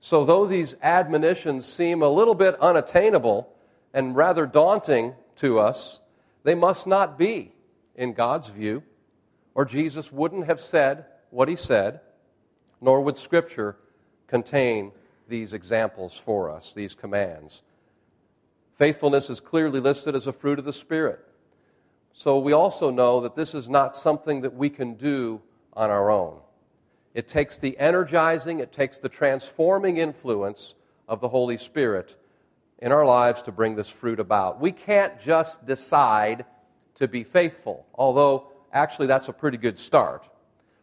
So, 0.00 0.24
though 0.24 0.46
these 0.46 0.74
admonitions 0.82 1.66
seem 1.66 2.00
a 2.00 2.08
little 2.08 2.34
bit 2.34 2.58
unattainable 2.60 3.52
and 3.92 4.16
rather 4.16 4.46
daunting 4.46 5.14
to 5.36 5.58
us, 5.58 6.00
they 6.44 6.54
must 6.54 6.86
not 6.86 7.18
be 7.18 7.52
in 7.94 8.14
God's 8.14 8.48
view, 8.48 8.82
or 9.54 9.64
Jesus 9.64 10.10
wouldn't 10.10 10.46
have 10.46 10.60
said 10.60 11.04
what 11.30 11.48
he 11.48 11.56
said, 11.56 12.00
nor 12.80 13.00
would 13.02 13.18
Scripture 13.18 13.76
contain 14.26 14.92
these 15.28 15.52
examples 15.52 16.16
for 16.16 16.50
us, 16.50 16.72
these 16.72 16.94
commands. 16.94 17.62
Faithfulness 18.74 19.28
is 19.28 19.40
clearly 19.40 19.80
listed 19.80 20.16
as 20.16 20.26
a 20.26 20.32
fruit 20.32 20.58
of 20.58 20.64
the 20.64 20.72
Spirit. 20.72 21.20
So 22.12 22.38
we 22.38 22.52
also 22.52 22.90
know 22.90 23.20
that 23.20 23.34
this 23.34 23.54
is 23.54 23.68
not 23.68 23.94
something 23.94 24.42
that 24.42 24.54
we 24.54 24.68
can 24.68 24.94
do 24.94 25.40
on 25.72 25.90
our 25.90 26.10
own. 26.10 26.38
It 27.14 27.28
takes 27.28 27.58
the 27.58 27.78
energizing, 27.78 28.60
it 28.60 28.72
takes 28.72 28.98
the 28.98 29.08
transforming 29.08 29.98
influence 29.98 30.74
of 31.08 31.20
the 31.20 31.28
Holy 31.28 31.58
Spirit 31.58 32.16
in 32.78 32.90
our 32.90 33.04
lives 33.04 33.42
to 33.42 33.52
bring 33.52 33.76
this 33.76 33.88
fruit 33.88 34.18
about. 34.18 34.60
We 34.60 34.72
can't 34.72 35.20
just 35.20 35.66
decide 35.66 36.44
to 36.96 37.08
be 37.08 37.24
faithful, 37.24 37.86
although 37.94 38.48
actually 38.72 39.06
that's 39.06 39.28
a 39.28 39.32
pretty 39.32 39.58
good 39.58 39.78
start. 39.78 40.28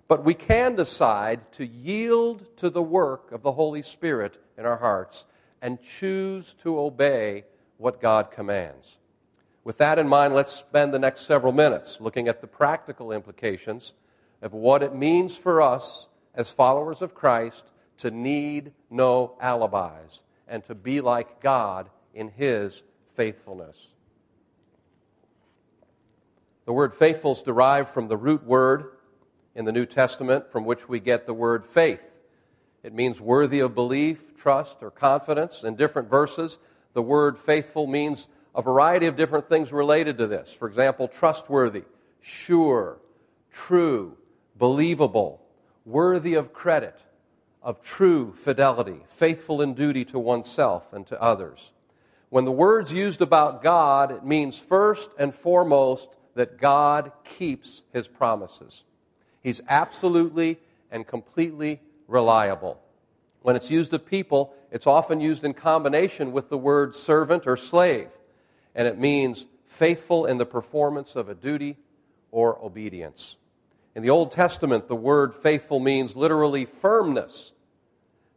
But 0.08 0.24
we 0.24 0.34
can 0.34 0.76
decide 0.76 1.52
to 1.54 1.66
yield 1.66 2.58
to 2.58 2.70
the 2.70 2.82
work 2.82 3.32
of 3.32 3.44
the 3.44 3.52
Holy 3.52 3.84
Spirit 3.84 4.40
in 4.58 4.66
our 4.66 4.78
hearts 4.78 5.26
and 5.62 5.82
choose 5.82 6.54
to 6.56 6.80
obey 6.80 7.46
what 7.78 8.02
God 8.02 8.32
commands. 8.32 8.99
With 9.64 9.78
that 9.78 10.00
in 10.00 10.08
mind, 10.08 10.34
let's 10.34 10.52
spend 10.52 10.94
the 10.94 11.00
next 11.00 11.22
several 11.22 11.52
minutes 11.52 12.00
looking 12.00 12.28
at 12.28 12.42
the 12.42 12.48
practical 12.48 13.12
implications 13.12 13.94
of 14.42 14.54
what 14.54 14.82
it 14.84 14.96
means 14.96 15.36
for 15.36 15.62
us 15.62 16.08
as 16.34 16.50
followers 16.50 17.02
of 17.02 17.14
Christ 17.14 17.72
to 17.98 18.12
need 18.12 18.72
no 18.90 19.36
alibis 19.42 20.24
and 20.48 20.64
to 20.64 20.76
be 20.76 21.02
like 21.02 21.42
God 21.42 21.90
in 22.14 22.30
His 22.30 22.84
faithfulness. 23.16 23.90
The 26.66 26.74
word 26.74 26.94
faithful 26.94 27.34
is 27.34 27.42
derived 27.42 27.90
from 27.90 28.08
the 28.08 28.18
root 28.18 28.46
word 28.46 28.92
in 29.56 29.66
the 29.66 29.72
New 29.72 29.86
Testament 29.86 30.52
from 30.52 30.66
which 30.66 30.88
we 30.88 31.00
get 31.00 31.26
the 31.26 31.34
word 31.34 31.66
faith. 31.66 32.20
It 32.84 32.94
means 32.94 33.20
worthy 33.20 33.60
of 33.60 33.76
belief, 33.76 34.38
trust, 34.38 34.78
or 34.82 34.90
confidence. 34.90 35.64
In 35.64 35.76
different 35.76 36.10
verses, 36.10 36.60
the 36.94 37.02
word 37.02 37.38
faithful 37.38 37.88
means 37.88 38.30
a 38.56 38.62
variety 38.62 39.06
of 39.06 39.16
different 39.16 39.48
things 39.48 39.72
related 39.72 40.18
to 40.18 40.28
this. 40.28 40.52
For 40.52 40.68
example, 40.68 41.08
trustworthy, 41.08 41.84
sure, 42.22 43.00
true, 43.52 44.18
believable, 44.58 45.42
worthy 45.86 46.34
of 46.36 46.54
credit, 46.54 47.00
of 47.62 47.82
true 47.82 48.34
fidelity, 48.34 49.02
faithful 49.08 49.62
in 49.62 49.74
duty 49.74 50.06
to 50.06 50.20
oneself 50.20 50.92
and 50.94 51.06
to 51.08 51.22
others. 51.22 51.72
When 52.30 52.46
the 52.46 52.52
word's 52.52 52.94
used 52.94 53.22
about 53.22 53.64
God, 53.64 54.12
it 54.12 54.26
means 54.26 54.60
first 54.60 55.10
and 55.18 55.34
foremost 55.34 56.16
that 56.36 56.58
God 56.58 57.12
keeps 57.24 57.84
his 57.92 58.08
promises. 58.08 58.84
He's 59.42 59.62
absolutely 59.68 60.60
and 60.92 61.08
completely 61.08 61.82
reliable. 62.08 62.80
When 63.42 63.56
it's 63.56 63.72
used 63.72 63.94
of 63.94 64.06
people, 64.06 64.54
it's 64.72 64.88
often 64.88 65.22
used 65.22 65.44
in 65.44 65.54
combination 65.54 66.32
with 66.32 66.50
the 66.50 66.58
word 66.58 66.96
servant 66.96 67.48
or 67.48 67.58
slave 67.58 68.19
and 68.80 68.88
it 68.88 68.98
means 68.98 69.46
faithful 69.66 70.26
in 70.26 70.38
the 70.38 70.46
performance 70.46 71.18
of 71.18 71.28
a 71.28 71.36
duty 71.36 71.76
or 72.32 72.58
obedience. 72.64 73.36
In 73.94 74.02
the 74.02 74.10
Old 74.10 74.32
Testament, 74.32 74.88
the 74.88 74.96
word 74.96 75.36
faithful 75.36 75.82
means 75.82 76.16
literally 76.16 76.64
firmness, 76.64 77.52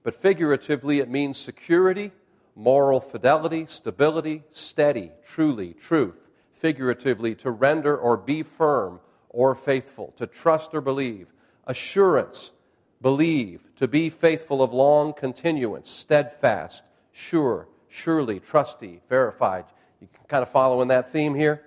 but 0.02 0.16
figuratively, 0.16 0.98
it 0.98 1.08
means 1.08 1.38
security, 1.38 2.10
moral 2.56 2.98
fidelity, 2.98 3.66
stability, 3.66 4.42
steady, 4.50 5.12
truly, 5.24 5.74
truth. 5.74 6.28
Figuratively, 6.54 7.36
to 7.36 7.52
render 7.52 7.96
or 7.96 8.16
be 8.16 8.42
firm 8.42 8.98
or 9.28 9.54
faithful, 9.54 10.12
to 10.16 10.26
trust 10.26 10.74
or 10.74 10.80
believe, 10.80 11.28
assurance, 11.68 12.52
believe, 13.00 13.70
to 13.76 13.86
be 13.86 14.10
faithful 14.10 14.60
of 14.60 14.72
long 14.72 15.12
continuance, 15.12 15.88
steadfast, 15.88 16.82
sure, 17.12 17.68
surely, 17.88 18.40
trusty, 18.40 19.02
verified. 19.08 19.66
You 20.02 20.08
can 20.12 20.24
kind 20.26 20.42
of 20.42 20.48
follow 20.48 20.82
in 20.82 20.88
that 20.88 21.12
theme 21.12 21.32
here. 21.32 21.62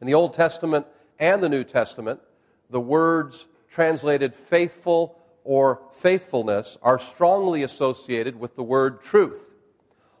In 0.00 0.06
the 0.06 0.14
Old 0.14 0.32
Testament 0.32 0.86
and 1.18 1.42
the 1.42 1.48
New 1.48 1.64
Testament, 1.64 2.20
the 2.70 2.78
words 2.78 3.48
translated 3.68 4.32
faithful 4.32 5.18
or 5.42 5.82
faithfulness 5.92 6.78
are 6.82 7.00
strongly 7.00 7.64
associated 7.64 8.38
with 8.38 8.54
the 8.54 8.62
word 8.62 9.02
truth. 9.02 9.56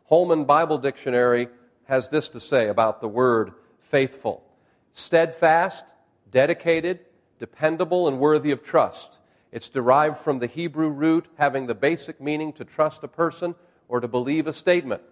Holman 0.06 0.46
Bible 0.46 0.78
Dictionary 0.78 1.46
has 1.84 2.08
this 2.08 2.28
to 2.30 2.40
say 2.40 2.66
about 2.66 3.00
the 3.00 3.08
word 3.08 3.52
faithful 3.78 4.42
steadfast, 4.90 5.84
dedicated, 6.32 6.98
dependable, 7.38 8.08
and 8.08 8.18
worthy 8.18 8.50
of 8.50 8.64
trust. 8.64 9.20
It's 9.52 9.68
derived 9.68 10.18
from 10.18 10.40
the 10.40 10.48
Hebrew 10.48 10.88
root 10.88 11.26
having 11.38 11.68
the 11.68 11.74
basic 11.76 12.20
meaning 12.20 12.52
to 12.54 12.64
trust 12.64 13.04
a 13.04 13.08
person 13.08 13.54
or 13.88 14.00
to 14.00 14.08
believe 14.08 14.48
a 14.48 14.52
statement. 14.52 15.02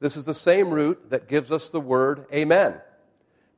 This 0.00 0.16
is 0.16 0.24
the 0.24 0.34
same 0.34 0.70
root 0.70 1.10
that 1.10 1.28
gives 1.28 1.50
us 1.50 1.68
the 1.68 1.80
word 1.80 2.26
amen. 2.32 2.74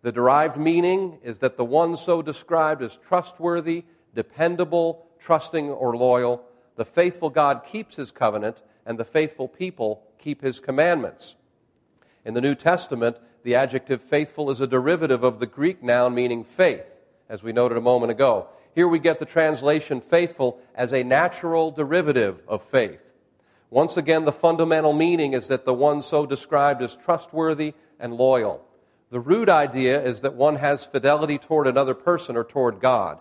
The 0.02 0.12
derived 0.12 0.56
meaning 0.56 1.18
is 1.22 1.40
that 1.40 1.56
the 1.56 1.64
one 1.64 1.96
so 1.96 2.22
described 2.22 2.82
is 2.82 2.98
trustworthy, 3.06 3.84
dependable, 4.14 5.06
trusting, 5.18 5.68
or 5.68 5.96
loyal. 5.96 6.42
The 6.76 6.86
faithful 6.86 7.28
God 7.28 7.64
keeps 7.64 7.96
his 7.96 8.10
covenant, 8.10 8.62
and 8.86 8.98
the 8.98 9.04
faithful 9.04 9.46
people 9.46 10.02
keep 10.18 10.40
his 10.40 10.58
commandments. 10.58 11.36
In 12.24 12.32
the 12.32 12.40
New 12.40 12.54
Testament, 12.54 13.18
the 13.42 13.54
adjective 13.54 14.02
faithful 14.02 14.50
is 14.50 14.60
a 14.60 14.66
derivative 14.66 15.22
of 15.22 15.40
the 15.40 15.46
Greek 15.46 15.82
noun 15.82 16.14
meaning 16.14 16.44
faith, 16.44 16.96
as 17.28 17.42
we 17.42 17.52
noted 17.52 17.76
a 17.76 17.82
moment 17.82 18.10
ago. 18.10 18.48
Here 18.74 18.88
we 18.88 18.98
get 18.98 19.18
the 19.18 19.26
translation 19.26 20.00
faithful 20.00 20.60
as 20.74 20.92
a 20.92 21.02
natural 21.02 21.70
derivative 21.70 22.40
of 22.48 22.62
faith. 22.62 23.09
Once 23.70 23.96
again, 23.96 24.24
the 24.24 24.32
fundamental 24.32 24.92
meaning 24.92 25.32
is 25.32 25.46
that 25.46 25.64
the 25.64 25.72
one 25.72 26.02
so 26.02 26.26
described 26.26 26.82
is 26.82 26.96
trustworthy 26.96 27.72
and 28.00 28.12
loyal. 28.12 28.64
The 29.10 29.20
root 29.20 29.48
idea 29.48 30.02
is 30.02 30.20
that 30.22 30.34
one 30.34 30.56
has 30.56 30.84
fidelity 30.84 31.38
toward 31.38 31.68
another 31.68 31.94
person 31.94 32.36
or 32.36 32.44
toward 32.44 32.80
God. 32.80 33.18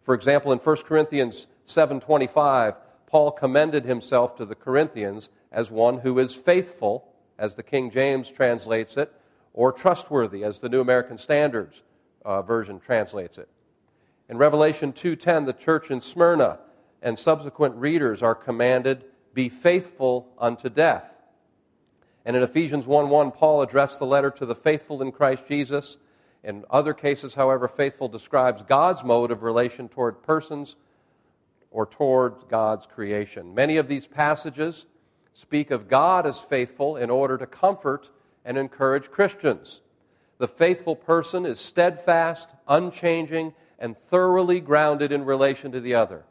For 0.00 0.14
example, 0.14 0.52
in 0.52 0.58
1 0.58 0.84
Corinthians 0.84 1.46
7:25, 1.66 2.76
Paul 3.06 3.30
commended 3.30 3.84
himself 3.84 4.36
to 4.36 4.44
the 4.44 4.54
Corinthians 4.56 5.30
as 5.52 5.70
one 5.70 5.98
who 5.98 6.18
is 6.18 6.34
faithful, 6.34 7.08
as 7.38 7.54
the 7.54 7.62
King 7.62 7.90
James 7.90 8.28
translates 8.28 8.96
it, 8.96 9.12
or 9.52 9.72
trustworthy, 9.72 10.42
as 10.42 10.58
the 10.58 10.68
New 10.68 10.80
American 10.80 11.16
Standards 11.16 11.82
uh, 12.24 12.42
version 12.42 12.80
translates 12.80 13.38
it. 13.38 13.48
In 14.28 14.38
Revelation 14.38 14.92
2:10, 14.92 15.46
the 15.46 15.52
church 15.52 15.90
in 15.90 16.00
Smyrna 16.00 16.58
and 17.00 17.18
subsequent 17.18 17.76
readers 17.76 18.22
are 18.22 18.34
commanded 18.34 19.04
be 19.34 19.48
faithful 19.48 20.28
unto 20.38 20.68
death. 20.68 21.10
And 22.24 22.36
in 22.36 22.42
Ephesians 22.42 22.86
1 22.86 23.10
1, 23.10 23.32
Paul 23.32 23.60
addressed 23.60 23.98
the 23.98 24.06
letter 24.06 24.30
to 24.30 24.46
the 24.46 24.54
faithful 24.54 25.02
in 25.02 25.12
Christ 25.12 25.46
Jesus 25.46 25.98
In 26.42 26.64
other 26.70 26.92
cases, 26.92 27.34
however, 27.34 27.68
faithful 27.68 28.08
describes 28.08 28.62
God's 28.62 29.02
mode 29.02 29.30
of 29.30 29.42
relation 29.42 29.88
toward 29.88 30.22
persons 30.22 30.76
or 31.70 31.86
toward 31.86 32.34
God's 32.48 32.86
creation. 32.86 33.54
Many 33.54 33.78
of 33.78 33.88
these 33.88 34.06
passages 34.06 34.84
speak 35.32 35.70
of 35.70 35.88
God 35.88 36.26
as 36.26 36.40
faithful 36.40 36.96
in 36.96 37.10
order 37.10 37.38
to 37.38 37.46
comfort 37.46 38.10
and 38.44 38.58
encourage 38.58 39.10
Christians. 39.10 39.80
The 40.38 40.46
faithful 40.46 40.96
person 40.96 41.46
is 41.46 41.58
steadfast, 41.58 42.50
unchanging, 42.68 43.54
and 43.78 43.96
thoroughly 43.96 44.60
grounded 44.60 45.12
in 45.12 45.24
relation 45.24 45.72
to 45.72 45.80
the 45.80 45.94
other. 45.94 46.24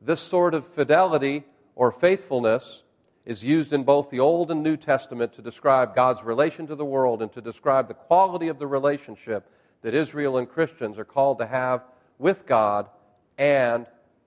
This 0.00 0.20
sort 0.20 0.54
of 0.54 0.66
fidelity 0.66 1.44
or 1.78 1.92
faithfulness 1.92 2.82
is 3.24 3.44
used 3.44 3.72
in 3.72 3.84
both 3.84 4.10
the 4.10 4.18
Old 4.18 4.50
and 4.50 4.64
New 4.64 4.76
Testament 4.76 5.32
to 5.34 5.42
describe 5.42 5.94
God's 5.94 6.24
relation 6.24 6.66
to 6.66 6.74
the 6.74 6.84
world 6.84 7.22
and 7.22 7.32
to 7.32 7.40
describe 7.40 7.86
the 7.86 7.94
quality 7.94 8.48
of 8.48 8.58
the 8.58 8.66
relationship 8.66 9.48
that 9.82 9.94
Israel 9.94 10.38
and 10.38 10.48
Christians 10.50 10.98
are 10.98 11.04
called 11.04 11.38
to 11.38 11.46
have 11.46 11.84
with 12.18 12.46
God 12.46 12.88
and 13.38 13.86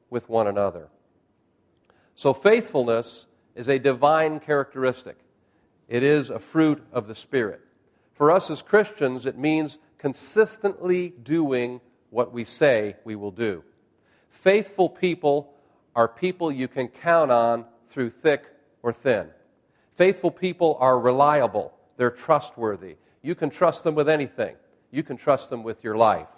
with 0.09 0.29
one 0.29 0.47
another. 0.47 0.87
So, 2.15 2.33
faithfulness 2.33 3.25
is 3.53 3.67
a 3.67 3.79
divine 3.79 4.39
characteristic, 4.39 5.17
it 5.89 6.03
is 6.03 6.29
a 6.29 6.39
fruit 6.39 6.81
of 6.93 7.09
the 7.09 7.15
Spirit. 7.15 7.59
For 8.13 8.31
us 8.31 8.49
as 8.49 8.61
Christians, 8.61 9.25
it 9.25 9.37
means 9.37 9.77
consistently 9.97 11.09
doing 11.21 11.81
what 12.11 12.31
we 12.31 12.45
say 12.45 12.95
we 13.03 13.17
will 13.17 13.31
do. 13.31 13.65
Faithful 14.29 14.87
people 14.87 15.53
are 15.95 16.07
people 16.07 16.51
you 16.51 16.67
can 16.67 16.87
count 16.87 17.31
on 17.31 17.65
through 17.87 18.09
thick 18.09 18.45
or 18.83 18.93
thin. 18.93 19.29
Faithful 19.93 20.31
people 20.31 20.77
are 20.79 20.99
reliable, 20.99 21.73
they're 21.97 22.09
trustworthy. 22.09 22.95
You 23.21 23.35
can 23.35 23.49
trust 23.49 23.83
them 23.83 23.95
with 23.95 24.09
anything, 24.09 24.55
you 24.89 25.03
can 25.03 25.17
trust 25.17 25.49
them 25.49 25.63
with 25.63 25.83
your 25.83 25.95
life. 25.95 26.29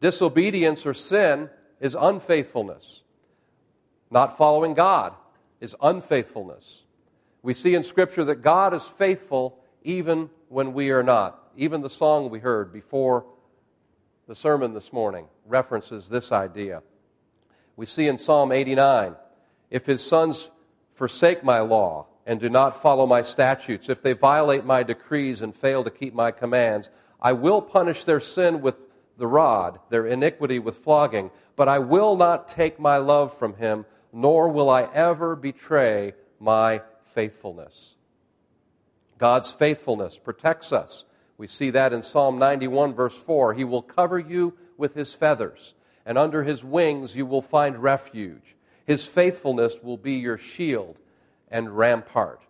Disobedience 0.00 0.86
or 0.86 0.94
sin 0.94 1.50
is 1.80 1.94
unfaithfulness. 1.94 3.02
Not 4.10 4.36
following 4.36 4.74
God 4.74 5.14
is 5.60 5.74
unfaithfulness. 5.82 6.84
We 7.42 7.54
see 7.54 7.74
in 7.74 7.82
Scripture 7.82 8.24
that 8.24 8.42
God 8.42 8.74
is 8.74 8.86
faithful 8.88 9.58
even 9.82 10.30
when 10.48 10.72
we 10.72 10.90
are 10.90 11.02
not. 11.02 11.50
Even 11.56 11.82
the 11.82 11.90
song 11.90 12.30
we 12.30 12.38
heard 12.38 12.72
before 12.72 13.26
the 14.26 14.34
sermon 14.34 14.72
this 14.72 14.92
morning 14.92 15.26
references 15.46 16.08
this 16.08 16.32
idea. 16.32 16.82
We 17.76 17.86
see 17.86 18.06
in 18.06 18.18
Psalm 18.18 18.52
89 18.52 19.16
if 19.70 19.86
his 19.86 20.02
sons 20.02 20.50
forsake 20.92 21.42
my 21.42 21.58
law 21.60 22.06
and 22.26 22.40
do 22.40 22.48
not 22.48 22.80
follow 22.80 23.06
my 23.06 23.22
statutes, 23.22 23.88
if 23.88 24.02
they 24.02 24.12
violate 24.12 24.64
my 24.64 24.82
decrees 24.82 25.40
and 25.40 25.54
fail 25.54 25.84
to 25.84 25.90
keep 25.90 26.14
my 26.14 26.30
commands, 26.30 26.90
I 27.20 27.32
will 27.32 27.60
punish 27.60 28.04
their 28.04 28.20
sin 28.20 28.60
with 28.60 28.76
the 29.16 29.26
rod, 29.26 29.78
their 29.90 30.06
iniquity 30.06 30.58
with 30.58 30.76
flogging, 30.76 31.30
but 31.56 31.68
I 31.68 31.78
will 31.78 32.16
not 32.16 32.48
take 32.48 32.80
my 32.80 32.96
love 32.96 33.36
from 33.36 33.54
him, 33.54 33.84
nor 34.12 34.48
will 34.48 34.70
I 34.70 34.88
ever 34.92 35.36
betray 35.36 36.14
my 36.40 36.82
faithfulness. 37.02 37.94
God's 39.18 39.52
faithfulness 39.52 40.18
protects 40.18 40.72
us. 40.72 41.04
We 41.36 41.46
see 41.46 41.70
that 41.70 41.92
in 41.92 42.02
Psalm 42.02 42.38
91, 42.38 42.94
verse 42.94 43.16
4. 43.16 43.54
He 43.54 43.64
will 43.64 43.82
cover 43.82 44.18
you 44.18 44.54
with 44.76 44.94
his 44.94 45.14
feathers, 45.14 45.74
and 46.06 46.18
under 46.18 46.42
his 46.42 46.62
wings 46.62 47.16
you 47.16 47.26
will 47.26 47.42
find 47.42 47.82
refuge. 47.82 48.56
His 48.86 49.06
faithfulness 49.06 49.82
will 49.82 49.96
be 49.96 50.14
your 50.14 50.38
shield 50.38 51.00
and 51.50 51.76
rampart. 51.76 52.42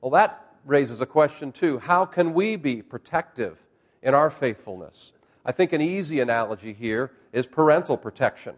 Well, 0.00 0.10
that 0.12 0.44
raises 0.64 1.00
a 1.00 1.06
question, 1.06 1.52
too. 1.52 1.78
How 1.78 2.04
can 2.04 2.34
we 2.34 2.56
be 2.56 2.82
protective 2.82 3.58
in 4.02 4.14
our 4.14 4.30
faithfulness? 4.30 5.12
I 5.44 5.52
think 5.52 5.72
an 5.72 5.80
easy 5.80 6.20
analogy 6.20 6.72
here 6.72 7.12
is 7.32 7.46
parental 7.46 7.96
protection. 7.96 8.56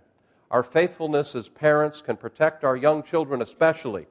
Our 0.50 0.62
faithfulness 0.62 1.34
as 1.34 1.48
parents 1.48 2.00
can 2.00 2.16
protect 2.16 2.64
our 2.64 2.76
young 2.76 3.02
children, 3.02 3.42
especially. 3.42 4.06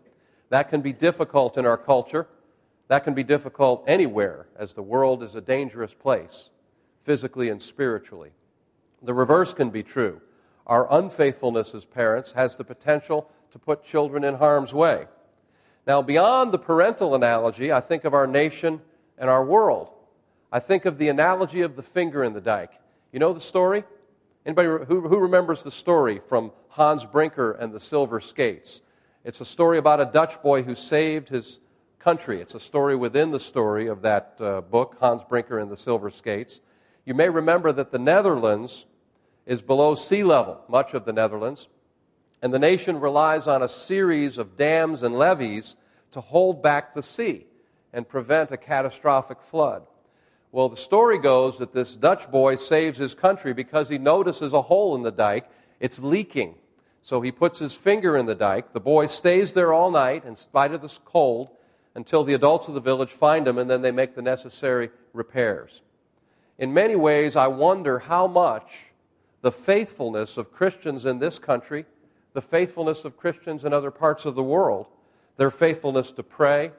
That 0.50 0.70
can 0.70 0.82
be 0.82 0.94
difficult 0.94 1.58
in 1.58 1.66
our 1.66 1.78
culture. 1.78 2.28
That 2.88 3.04
can 3.04 3.14
be 3.14 3.24
difficult 3.24 3.84
anywhere, 3.88 4.48
as 4.58 4.74
the 4.74 4.84
world 4.84 5.22
is 5.24 5.36
a 5.36 5.42
dangerous 5.42 5.94
place, 5.94 6.50
physically 7.04 7.50
and 7.50 7.62
spiritually. 7.62 8.32
The 9.02 9.14
reverse 9.14 9.54
can 9.54 9.70
be 9.70 9.84
true. 9.84 10.22
Our 10.66 10.92
unfaithfulness 10.92 11.74
as 11.74 11.86
parents 11.86 12.34
has 12.34 12.56
the 12.56 12.64
potential 12.64 13.30
to 13.52 13.60
put 13.60 13.84
children 13.84 14.24
in 14.24 14.36
harm's 14.36 14.74
way. 14.74 15.06
Now, 15.86 16.02
beyond 16.02 16.52
the 16.52 16.60
parental 16.60 17.16
analogy, 17.16 17.72
I 17.72 17.80
think 17.80 18.04
of 18.04 18.14
our 18.14 18.28
nation 18.28 18.82
and 19.18 19.30
our 19.30 19.46
world. 19.46 19.92
I 20.52 20.60
think 20.60 20.86
of 20.86 20.98
the 20.98 21.10
analogy 21.10 21.62
of 21.62 21.76
the 21.76 21.84
finger 21.84 22.24
in 22.24 22.34
the 22.34 22.42
dike. 22.42 22.74
You 23.12 23.20
know 23.20 23.34
the 23.34 23.40
story? 23.40 23.84
Anybody 24.46 24.86
who, 24.86 25.08
who 25.08 25.20
remembers 25.20 25.64
the 25.64 25.72
story 25.72 26.20
from 26.20 26.52
Hans 26.70 27.06
Brinker 27.06 27.54
and 27.54 27.74
the 27.74 27.80
Silver 27.80 28.20
Skates? 28.20 28.82
It's 29.24 29.42
a 29.42 29.46
story 29.46 29.78
about 29.78 30.00
a 30.00 30.06
Dutch 30.06 30.42
boy 30.42 30.64
who 30.64 30.76
saved 30.76 31.30
his 31.30 31.60
country. 32.00 32.42
It's 32.42 32.56
a 32.56 32.60
story 32.60 32.96
within 32.96 33.32
the 33.32 33.40
story 33.40 33.88
of 33.88 34.02
that 34.04 34.36
uh, 34.40 34.62
book, 34.62 34.98
Hans 35.00 35.24
Brinker 35.28 35.60
and 35.60 35.70
the 35.70 35.78
Silver 35.78 36.10
Skates. 36.10 36.62
You 37.08 37.14
may 37.14 37.30
remember 37.30 37.72
that 37.72 37.92
the 37.92 38.00
Netherlands 38.00 38.86
is 39.46 39.62
below 39.62 39.96
sea 39.96 40.26
level, 40.26 40.60
much 40.68 40.94
of 40.94 41.06
the 41.06 41.14
Netherlands, 41.14 41.70
and 42.42 42.54
the 42.54 42.60
nation 42.60 43.00
relies 43.00 43.48
on 43.48 43.64
a 43.64 43.70
series 43.70 44.38
of 44.38 44.58
dams 44.58 45.04
and 45.04 45.18
levees 45.18 45.78
to 46.12 46.20
hold 46.20 46.62
back 46.62 46.94
the 46.94 47.02
sea 47.02 47.46
and 47.94 48.10
prevent 48.10 48.52
a 48.52 48.58
catastrophic 48.58 49.42
flood. 49.42 49.88
Well, 50.52 50.68
the 50.68 50.76
story 50.76 51.18
goes 51.18 51.60
that 51.60 51.72
this 51.72 51.96
Dutch 51.96 52.30
boy 52.30 52.58
saves 52.58 52.98
his 52.98 53.16
country 53.16 53.54
because 53.54 53.88
he 53.88 53.98
notices 53.98 54.52
a 54.52 54.64
hole 54.64 54.94
in 54.94 55.04
the 55.04 55.10
dike. 55.10 55.50
It's 55.80 56.00
leaking. 56.00 56.56
So 57.04 57.22
he 57.22 57.32
puts 57.32 57.58
his 57.58 57.74
finger 57.74 58.18
in 58.18 58.26
the 58.26 58.36
dike. 58.36 58.74
The 58.74 58.82
boy 58.82 59.08
stays 59.08 59.54
there 59.54 59.72
all 59.72 59.92
night 59.92 60.26
in 60.26 60.36
spite 60.36 60.74
of 60.74 60.82
the 60.82 60.94
cold 61.06 61.52
until 61.96 62.26
the 62.26 62.34
adults 62.34 62.68
of 62.68 62.74
the 62.74 62.82
village 62.82 63.12
find 63.12 63.48
him 63.48 63.58
and 63.58 63.70
then 63.70 63.82
they 63.82 63.92
make 63.92 64.14
the 64.14 64.22
necessary 64.22 64.90
repairs. 65.14 65.84
In 66.58 66.74
many 66.74 66.96
ways, 66.96 67.36
I 67.36 67.48
wonder 67.48 68.00
how 68.00 68.28
much 68.28 68.88
the 69.42 69.52
faithfulness 69.52 70.38
of 70.38 70.52
Christians 70.52 71.06
in 71.06 71.20
this 71.20 71.38
country, 71.38 71.86
the 72.34 72.42
faithfulness 72.42 73.06
of 73.06 73.18
Christians 73.18 73.64
in 73.64 73.74
other 73.74 73.92
parts 73.92 74.26
of 74.26 74.36
the 74.36 74.44
world, 74.44 74.88
their 75.38 75.52
faithfulness 75.52 76.12
to 76.14 76.24
pray, 76.24 76.72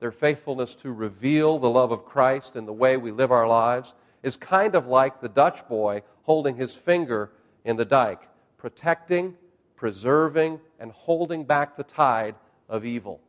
their 0.00 0.10
faithfulness 0.10 0.74
to 0.76 0.92
reveal 0.92 1.58
the 1.58 1.70
love 1.70 1.92
of 1.92 2.04
Christ 2.04 2.56
in 2.56 2.66
the 2.66 2.72
way 2.72 2.96
we 2.96 3.10
live 3.10 3.30
our 3.30 3.46
lives, 3.46 3.94
is 4.22 4.36
kind 4.36 4.74
of 4.74 4.86
like 4.86 5.20
the 5.20 5.28
Dutch 5.28 5.66
boy 5.68 6.02
holding 6.22 6.56
his 6.56 6.74
finger 6.74 7.30
in 7.64 7.76
the 7.76 7.84
dike, 7.84 8.28
protecting, 8.56 9.36
preserving, 9.76 10.60
and 10.80 10.90
holding 10.92 11.44
back 11.44 11.76
the 11.76 11.84
tide 11.84 12.34
of 12.68 12.84
evil. 12.84 13.20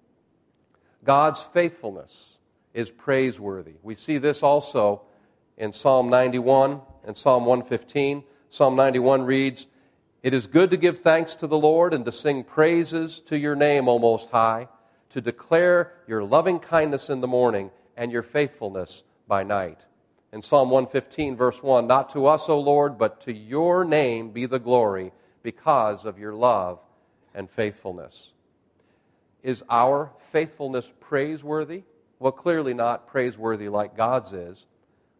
God's 1.04 1.42
faithfulness 1.42 2.38
is 2.74 2.90
praiseworthy. 2.90 3.74
We 3.84 3.96
see 3.96 4.18
this 4.18 4.42
also 4.42 5.02
in 5.58 5.74
Psalm 5.74 6.10
91 6.10 6.82
and 7.04 7.18
Psalm 7.18 7.46
115. 7.46 8.24
Psalm 8.50 8.76
91 8.76 9.24
reads, 9.24 9.68
It 10.24 10.34
is 10.34 10.48
good 10.48 10.70
to 10.72 10.78
give 10.78 11.00
thanks 11.00 11.36
to 11.36 11.48
the 11.48 11.58
Lord 11.58 11.94
and 11.94 12.06
to 12.06 12.12
sing 12.12 12.44
praises 12.44 13.20
to 13.22 13.38
your 13.38 13.56
name, 13.56 13.90
O 13.90 14.00
Most 14.00 14.30
High, 14.30 14.68
to 15.10 15.22
declare 15.22 15.94
your 16.08 16.24
loving 16.24 16.60
kindness 16.60 17.10
in 17.10 17.22
the 17.22 17.28
morning 17.28 17.72
and 17.96 18.12
your 18.12 18.24
faithfulness 18.24 19.04
by 19.28 19.44
night. 19.44 19.86
In 20.32 20.42
Psalm 20.42 20.70
115, 20.70 21.36
verse 21.36 21.64
1, 21.64 21.88
Not 21.88 22.10
to 22.12 22.28
us, 22.28 22.50
O 22.50 22.60
Lord, 22.60 22.98
but 22.98 23.22
to 23.22 23.34
your 23.34 23.84
name 23.84 24.32
be 24.32 24.46
the 24.46 24.60
glory 24.60 25.12
because 25.42 26.06
of 26.06 26.20
your 26.20 26.34
love 26.34 26.80
and 27.34 27.50
faithfulness. 27.50 28.32
Is 29.42 29.64
our 29.70 30.12
faithfulness 30.18 30.92
praiseworthy? 31.00 31.84
Well, 32.20 32.32
clearly 32.32 32.74
not 32.74 33.08
praiseworthy 33.08 33.70
like 33.70 33.96
God's 33.96 34.34
is, 34.34 34.66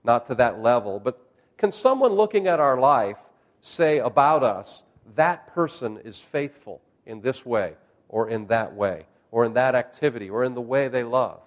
not 0.04 0.26
to 0.28 0.36
that 0.36 0.62
level. 0.62 1.00
But 1.00 1.20
can 1.58 1.72
someone 1.72 2.14
looking 2.14 2.48
at 2.48 2.60
our 2.60 2.80
life 2.80 3.20
say 3.62 4.00
about 4.00 4.44
us, 4.44 4.84
that 5.16 5.48
person 5.48 5.98
is 6.04 6.20
faithful 6.20 6.82
in 7.06 7.22
this 7.22 7.46
way, 7.46 7.76
or 8.10 8.30
in 8.30 8.48
that 8.48 8.74
way, 8.74 9.06
or 9.32 9.46
in 9.46 9.54
that 9.54 9.76
activity, 9.76 10.30
or 10.30 10.44
in 10.44 10.54
the 10.54 10.62
way 10.62 10.88
they 10.88 11.04
love? 11.04 11.40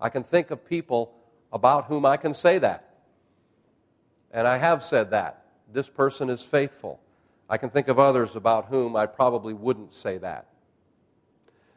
I 0.00 0.08
can 0.08 0.24
think 0.24 0.50
of 0.50 0.68
people 0.68 1.12
about 1.52 1.86
whom 1.86 2.04
I 2.04 2.16
can 2.16 2.34
say 2.34 2.58
that. 2.58 2.94
And 4.30 4.46
I 4.46 4.58
have 4.58 4.82
said 4.82 5.10
that. 5.10 5.44
This 5.72 5.88
person 5.88 6.30
is 6.30 6.42
faithful. 6.42 7.00
I 7.48 7.56
can 7.56 7.70
think 7.70 7.88
of 7.88 7.98
others 7.98 8.36
about 8.36 8.66
whom 8.66 8.96
I 8.96 9.06
probably 9.06 9.54
wouldn't 9.54 9.92
say 9.92 10.18
that. 10.18 10.46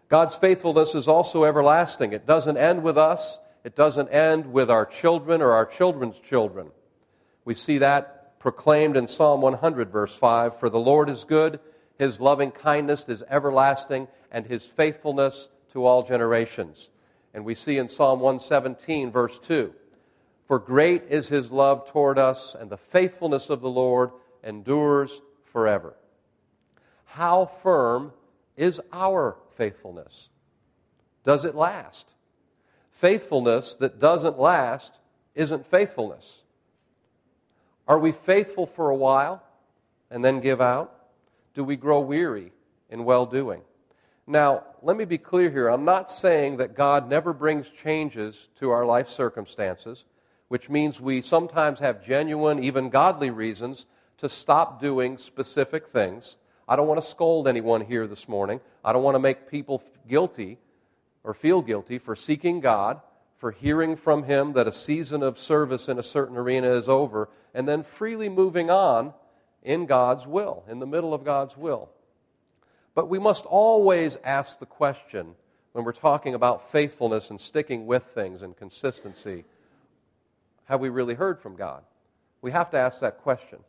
God's 0.09 0.35
faithfulness 0.35 0.95
is 0.95 1.07
also 1.07 1.43
everlasting. 1.43 2.13
It 2.13 2.25
doesn't 2.25 2.57
end 2.57 2.83
with 2.83 2.97
us, 2.97 3.39
it 3.63 3.75
doesn't 3.75 4.09
end 4.09 4.51
with 4.51 4.69
our 4.69 4.85
children 4.85 5.41
or 5.41 5.51
our 5.51 5.65
children's 5.65 6.19
children. 6.19 6.67
We 7.45 7.53
see 7.53 7.79
that 7.79 8.39
proclaimed 8.39 8.95
in 8.95 9.07
Psalm 9.07 9.41
100, 9.41 9.91
verse 9.91 10.15
5 10.15 10.57
For 10.57 10.69
the 10.69 10.79
Lord 10.79 11.09
is 11.09 11.25
good, 11.25 11.59
his 11.97 12.19
loving 12.19 12.51
kindness 12.51 13.07
is 13.09 13.23
everlasting, 13.29 14.07
and 14.31 14.45
his 14.45 14.65
faithfulness 14.65 15.49
to 15.73 15.85
all 15.85 16.03
generations. 16.03 16.89
And 17.33 17.45
we 17.45 17.55
see 17.55 17.77
in 17.77 17.87
Psalm 17.87 18.21
117, 18.21 19.11
verse 19.11 19.37
2 19.39 19.73
For 20.45 20.59
great 20.59 21.03
is 21.09 21.27
his 21.27 21.51
love 21.51 21.89
toward 21.89 22.17
us, 22.17 22.55
and 22.55 22.69
the 22.69 22.77
faithfulness 22.77 23.49
of 23.49 23.61
the 23.61 23.69
Lord 23.69 24.11
endures 24.43 25.21
forever. 25.43 25.95
How 27.05 27.45
firm 27.45 28.13
is 28.55 28.79
our 28.93 29.37
faithfulness? 29.55 30.29
Does 31.23 31.43
it 31.43 31.55
last? 31.55 32.13
Faithfulness 32.99 33.75
that 33.75 33.99
doesn't 33.99 34.37
last 34.37 34.99
isn't 35.33 35.65
faithfulness. 35.65 36.41
Are 37.87 37.97
we 37.97 38.11
faithful 38.11 38.65
for 38.65 38.89
a 38.89 38.95
while 38.95 39.41
and 40.11 40.23
then 40.23 40.41
give 40.41 40.59
out? 40.59 40.93
Do 41.53 41.63
we 41.63 41.75
grow 41.75 42.01
weary 42.01 42.51
in 42.89 43.05
well 43.05 43.25
doing? 43.25 43.61
Now, 44.27 44.63
let 44.81 44.97
me 44.97 45.05
be 45.05 45.17
clear 45.17 45.49
here. 45.49 45.69
I'm 45.69 45.85
not 45.85 46.11
saying 46.11 46.57
that 46.57 46.75
God 46.75 47.09
never 47.09 47.31
brings 47.33 47.69
changes 47.69 48.49
to 48.59 48.69
our 48.69 48.85
life 48.85 49.07
circumstances 49.07 50.05
which 50.49 50.69
means 50.69 50.99
we 50.99 51.21
sometimes 51.21 51.79
have 51.79 52.03
genuine, 52.03 52.61
even 52.61 52.89
godly 52.89 53.29
reasons 53.29 53.85
to 54.17 54.27
stop 54.27 54.81
doing 54.81 55.17
specific 55.17 55.87
things. 55.87 56.35
I 56.67 56.75
don't 56.75 56.87
want 56.87 56.99
to 56.99 57.05
scold 57.05 57.47
anyone 57.47 57.81
here 57.81 58.07
this 58.07 58.27
morning. 58.27 58.59
I 58.83 58.91
don't 58.91 59.03
want 59.03 59.15
to 59.15 59.19
make 59.19 59.49
people 59.49 59.81
guilty 60.07 60.57
or 61.29 61.33
feel 61.35 61.61
guilty 61.61 61.99
for 61.99 62.15
seeking 62.15 62.59
God, 62.59 63.01
for 63.37 63.51
hearing 63.51 63.95
from 63.95 64.23
Him 64.23 64.53
that 64.53 64.67
a 64.67 64.71
season 64.71 65.21
of 65.21 65.37
service 65.37 65.87
in 65.87 65.99
a 65.99 66.03
certain 66.03 66.35
arena 66.35 66.71
is 66.71 66.89
over, 66.89 67.29
and 67.53 67.67
then 67.67 67.83
freely 67.83 68.29
moving 68.29 68.71
on 68.71 69.13
in 69.61 69.85
God's 69.85 70.25
will, 70.25 70.63
in 70.67 70.79
the 70.79 70.87
middle 70.87 71.13
of 71.13 71.23
God's 71.23 71.55
will. 71.55 71.91
But 72.95 73.09
we 73.09 73.19
must 73.19 73.45
always 73.45 74.17
ask 74.23 74.57
the 74.57 74.65
question 74.65 75.35
when 75.73 75.85
we're 75.85 75.91
talking 75.91 76.33
about 76.33 76.71
faithfulness 76.71 77.29
and 77.29 77.39
sticking 77.39 77.85
with 77.85 78.05
things 78.05 78.41
and 78.41 78.57
consistency 78.57 79.45
have 80.65 80.79
we 80.79 80.89
really 80.89 81.13
heard 81.13 81.39
from 81.39 81.55
God? 81.55 81.83
We 82.41 82.49
have 82.49 82.71
to 82.71 82.77
ask 82.77 83.01
that 83.01 83.19
question. 83.19 83.59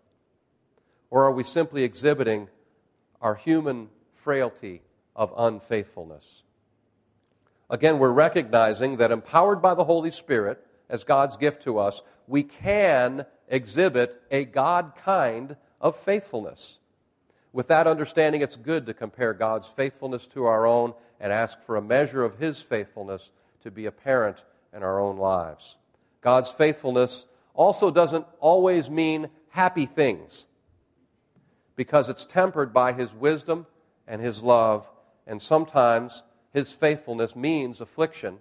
Or 1.11 1.25
are 1.25 1.33
we 1.33 1.45
simply 1.45 1.85
exhibiting 1.85 2.49
our 3.21 3.35
human 3.35 3.91
frailty 4.15 4.81
of 5.15 5.35
unfaithfulness? 5.37 6.43
Again, 7.71 7.99
we're 7.99 8.11
recognizing 8.11 8.97
that 8.97 9.13
empowered 9.13 9.63
by 9.63 9.75
the 9.75 9.85
Holy 9.85 10.11
Spirit 10.11 10.67
as 10.89 11.05
God's 11.05 11.37
gift 11.37 11.63
to 11.63 11.79
us, 11.79 12.03
we 12.27 12.43
can 12.43 13.25
exhibit 13.49 14.21
a 14.31 14.45
God 14.45 14.93
kind 14.97 15.57
of 15.81 15.97
faithfulness. 15.97 16.79
With 17.53 17.69
that 17.69 17.87
understanding, 17.87 18.43
it's 18.43 18.57
good 18.57 18.87
to 18.87 18.95
compare 18.95 19.33
God's 19.33 19.69
faithfulness 19.69 20.27
to 20.29 20.47
our 20.47 20.67
own 20.67 20.95
and 21.21 21.33
ask 21.33 21.61
for 21.61 21.77
a 21.77 21.83
measure 21.83 22.25
of 22.25 22.39
His 22.39 22.61
faithfulness 22.61 23.31
to 23.63 23.71
be 23.71 23.87
apparent 23.87 24.45
in 24.75 24.83
our 24.83 25.01
own 25.01 25.17
lives. 25.17 25.77
God's 26.21 26.51
faithfulness 26.51 27.27
also 27.55 27.91
doesn't 27.91 28.27
always 28.41 28.91
mean 28.91 29.29
happy 29.51 29.87
things 29.87 30.47
because 31.77 32.09
it's 32.09 32.27
tempered 32.27 32.73
by 32.73 32.93
His 32.93 33.13
wisdom 33.13 33.67
and 34.09 34.21
His 34.21 34.43
love, 34.43 34.91
and 35.27 35.41
sometimes 35.41 36.23
His 36.53 36.73
faithfulness 36.73 37.37
means 37.37 37.81
affliction 37.81 38.39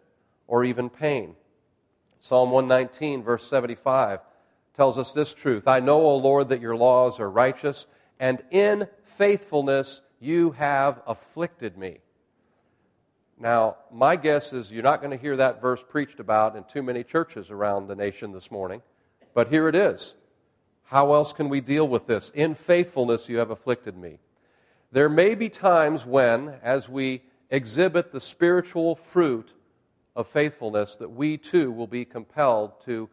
or 0.47 0.63
even 0.63 0.89
pain. 0.89 1.35
Psalm 2.19 2.51
119, 2.51 3.23
verse 3.23 3.47
75, 3.47 4.19
tells 4.73 4.97
us 4.97 5.13
this 5.13 5.33
truth 5.33 5.67
I 5.67 5.79
know, 5.79 6.01
O 6.01 6.15
Lord, 6.17 6.49
that 6.49 6.61
your 6.61 6.75
laws 6.75 7.19
are 7.19 7.29
righteous, 7.29 7.87
and 8.19 8.41
in 8.51 8.87
faithfulness 9.03 10.01
you 10.19 10.51
have 10.51 11.01
afflicted 11.07 11.77
me. 11.77 11.99
Now, 13.39 13.77
my 13.89 14.17
guess 14.17 14.51
is 14.51 14.71
you're 14.71 14.83
not 14.83 15.01
going 15.01 15.11
to 15.11 15.17
hear 15.17 15.37
that 15.37 15.61
verse 15.61 15.83
preached 15.87 16.19
about 16.19 16.57
in 16.57 16.65
too 16.65 16.83
many 16.83 17.05
churches 17.05 17.49
around 17.49 17.87
the 17.87 17.95
nation 17.95 18.33
this 18.33 18.51
morning, 18.51 18.81
but 19.33 19.47
here 19.47 19.69
it 19.69 19.75
is. 19.75 20.15
How 20.83 21.13
else 21.13 21.31
can 21.31 21.47
we 21.47 21.61
deal 21.61 21.87
with 21.87 22.05
this? 22.05 22.31
In 22.31 22.55
faithfulness, 22.55 23.29
you 23.29 23.37
have 23.37 23.51
afflicted 23.51 23.95
me. 23.95 24.17
There 24.91 25.07
may 25.07 25.35
be 25.35 25.47
times 25.47 26.05
when, 26.05 26.55
as 26.63 26.89
we 26.89 27.21
exhibit 27.49 28.11
the 28.11 28.21
spiritual 28.21 28.95
fruit 28.95 29.53
of 30.15 30.27
faithfulness, 30.27 30.95
that 30.95 31.09
we 31.09 31.37
too 31.37 31.71
will 31.71 31.87
be 31.87 32.05
compelled 32.05 32.79
to, 32.85 33.09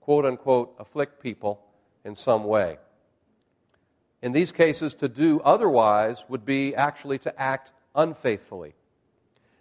quote 0.00 0.24
unquote, 0.24 0.74
afflict 0.78 1.22
people 1.22 1.62
in 2.04 2.14
some 2.14 2.44
way. 2.44 2.78
In 4.22 4.32
these 4.32 4.52
cases, 4.52 4.94
to 4.94 5.08
do 5.08 5.40
otherwise 5.40 6.24
would 6.28 6.44
be 6.44 6.74
actually 6.74 7.18
to 7.18 7.40
act 7.40 7.72
unfaithfully. 7.94 8.74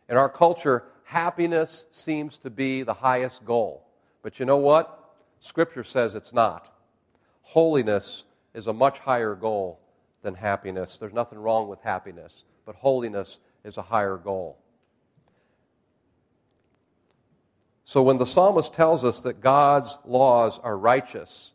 In 0.10 0.18
our 0.18 0.30
culture, 0.30 0.86
happiness 1.04 1.86
seems 1.92 2.38
to 2.38 2.50
be 2.50 2.84
the 2.84 2.94
highest 2.94 3.46
goal. 3.46 3.86
But 4.22 4.40
you 4.40 4.46
know 4.46 4.58
what? 4.58 5.14
Scripture 5.40 5.84
says 5.84 6.16
it's 6.16 6.34
not. 6.34 6.74
Holiness 7.42 8.26
is 8.54 8.68
a 8.68 8.74
much 8.74 9.00
higher 9.00 9.36
goal 9.36 9.80
than 10.22 10.34
happiness. 10.34 10.98
There's 10.98 11.14
nothing 11.14 11.38
wrong 11.38 11.68
with 11.68 11.82
happiness, 11.82 12.46
but 12.66 12.76
holiness 12.76 13.40
is 13.66 13.78
a 13.78 13.82
higher 13.82 14.16
goal. 14.16 14.58
So 17.84 18.02
when 18.02 18.18
the 18.18 18.26
psalmist 18.26 18.74
tells 18.74 19.04
us 19.04 19.20
that 19.22 19.42
God's 19.42 19.98
laws 20.06 20.60
are 20.64 20.78
righteous, 20.78 21.52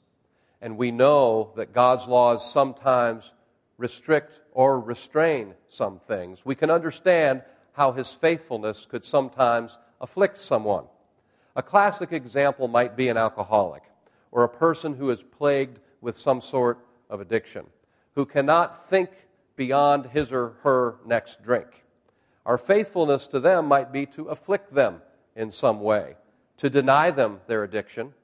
and 0.60 0.76
we 0.76 0.90
know 0.90 1.52
that 1.56 1.72
God's 1.72 2.06
laws 2.06 2.52
sometimes 2.52 3.32
restrict 3.78 4.40
or 4.52 4.78
restrain 4.78 5.54
some 5.68 6.00
things, 6.06 6.44
we 6.44 6.54
can 6.54 6.70
understand 6.70 7.42
how 7.72 7.92
his 7.92 8.12
faithfulness 8.12 8.86
could 8.86 9.04
sometimes 9.04 9.78
afflict 10.00 10.38
someone. 10.38 10.84
A 11.56 11.62
classic 11.62 12.12
example 12.12 12.68
might 12.68 12.96
be 12.96 13.08
an 13.08 13.16
alcoholic 13.16 13.82
or 14.30 14.44
a 14.44 14.48
person 14.48 14.94
who 14.94 15.10
is 15.10 15.22
plagued 15.22 15.78
with 16.00 16.16
some 16.16 16.40
sort 16.40 16.78
of 17.08 17.20
addiction, 17.20 17.66
who 18.14 18.24
cannot 18.24 18.88
think 18.88 19.10
beyond 19.56 20.06
his 20.06 20.32
or 20.32 20.54
her 20.62 20.96
next 21.04 21.42
drink. 21.42 21.84
Our 22.46 22.58
faithfulness 22.58 23.26
to 23.28 23.40
them 23.40 23.66
might 23.66 23.92
be 23.92 24.06
to 24.06 24.28
afflict 24.28 24.74
them 24.74 25.02
in 25.36 25.50
some 25.50 25.80
way, 25.80 26.16
to 26.58 26.70
deny 26.70 27.10
them 27.10 27.40
their 27.46 27.64
addiction, 27.64 28.14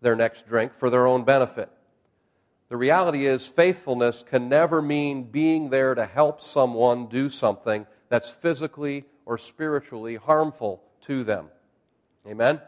their 0.00 0.16
next 0.16 0.46
drink, 0.46 0.74
for 0.74 0.90
their 0.90 1.06
own 1.06 1.24
benefit. 1.24 1.70
The 2.68 2.76
reality 2.76 3.26
is, 3.26 3.46
faithfulness 3.46 4.24
can 4.28 4.48
never 4.48 4.82
mean 4.82 5.24
being 5.24 5.70
there 5.70 5.94
to 5.94 6.04
help 6.04 6.42
someone 6.42 7.06
do 7.06 7.28
something 7.30 7.86
that's 8.08 8.30
physically 8.30 9.04
or 9.24 9.38
spiritually 9.38 10.16
harmful 10.16 10.82
to 11.02 11.24
them. 11.24 11.48
Amen? 12.26 12.60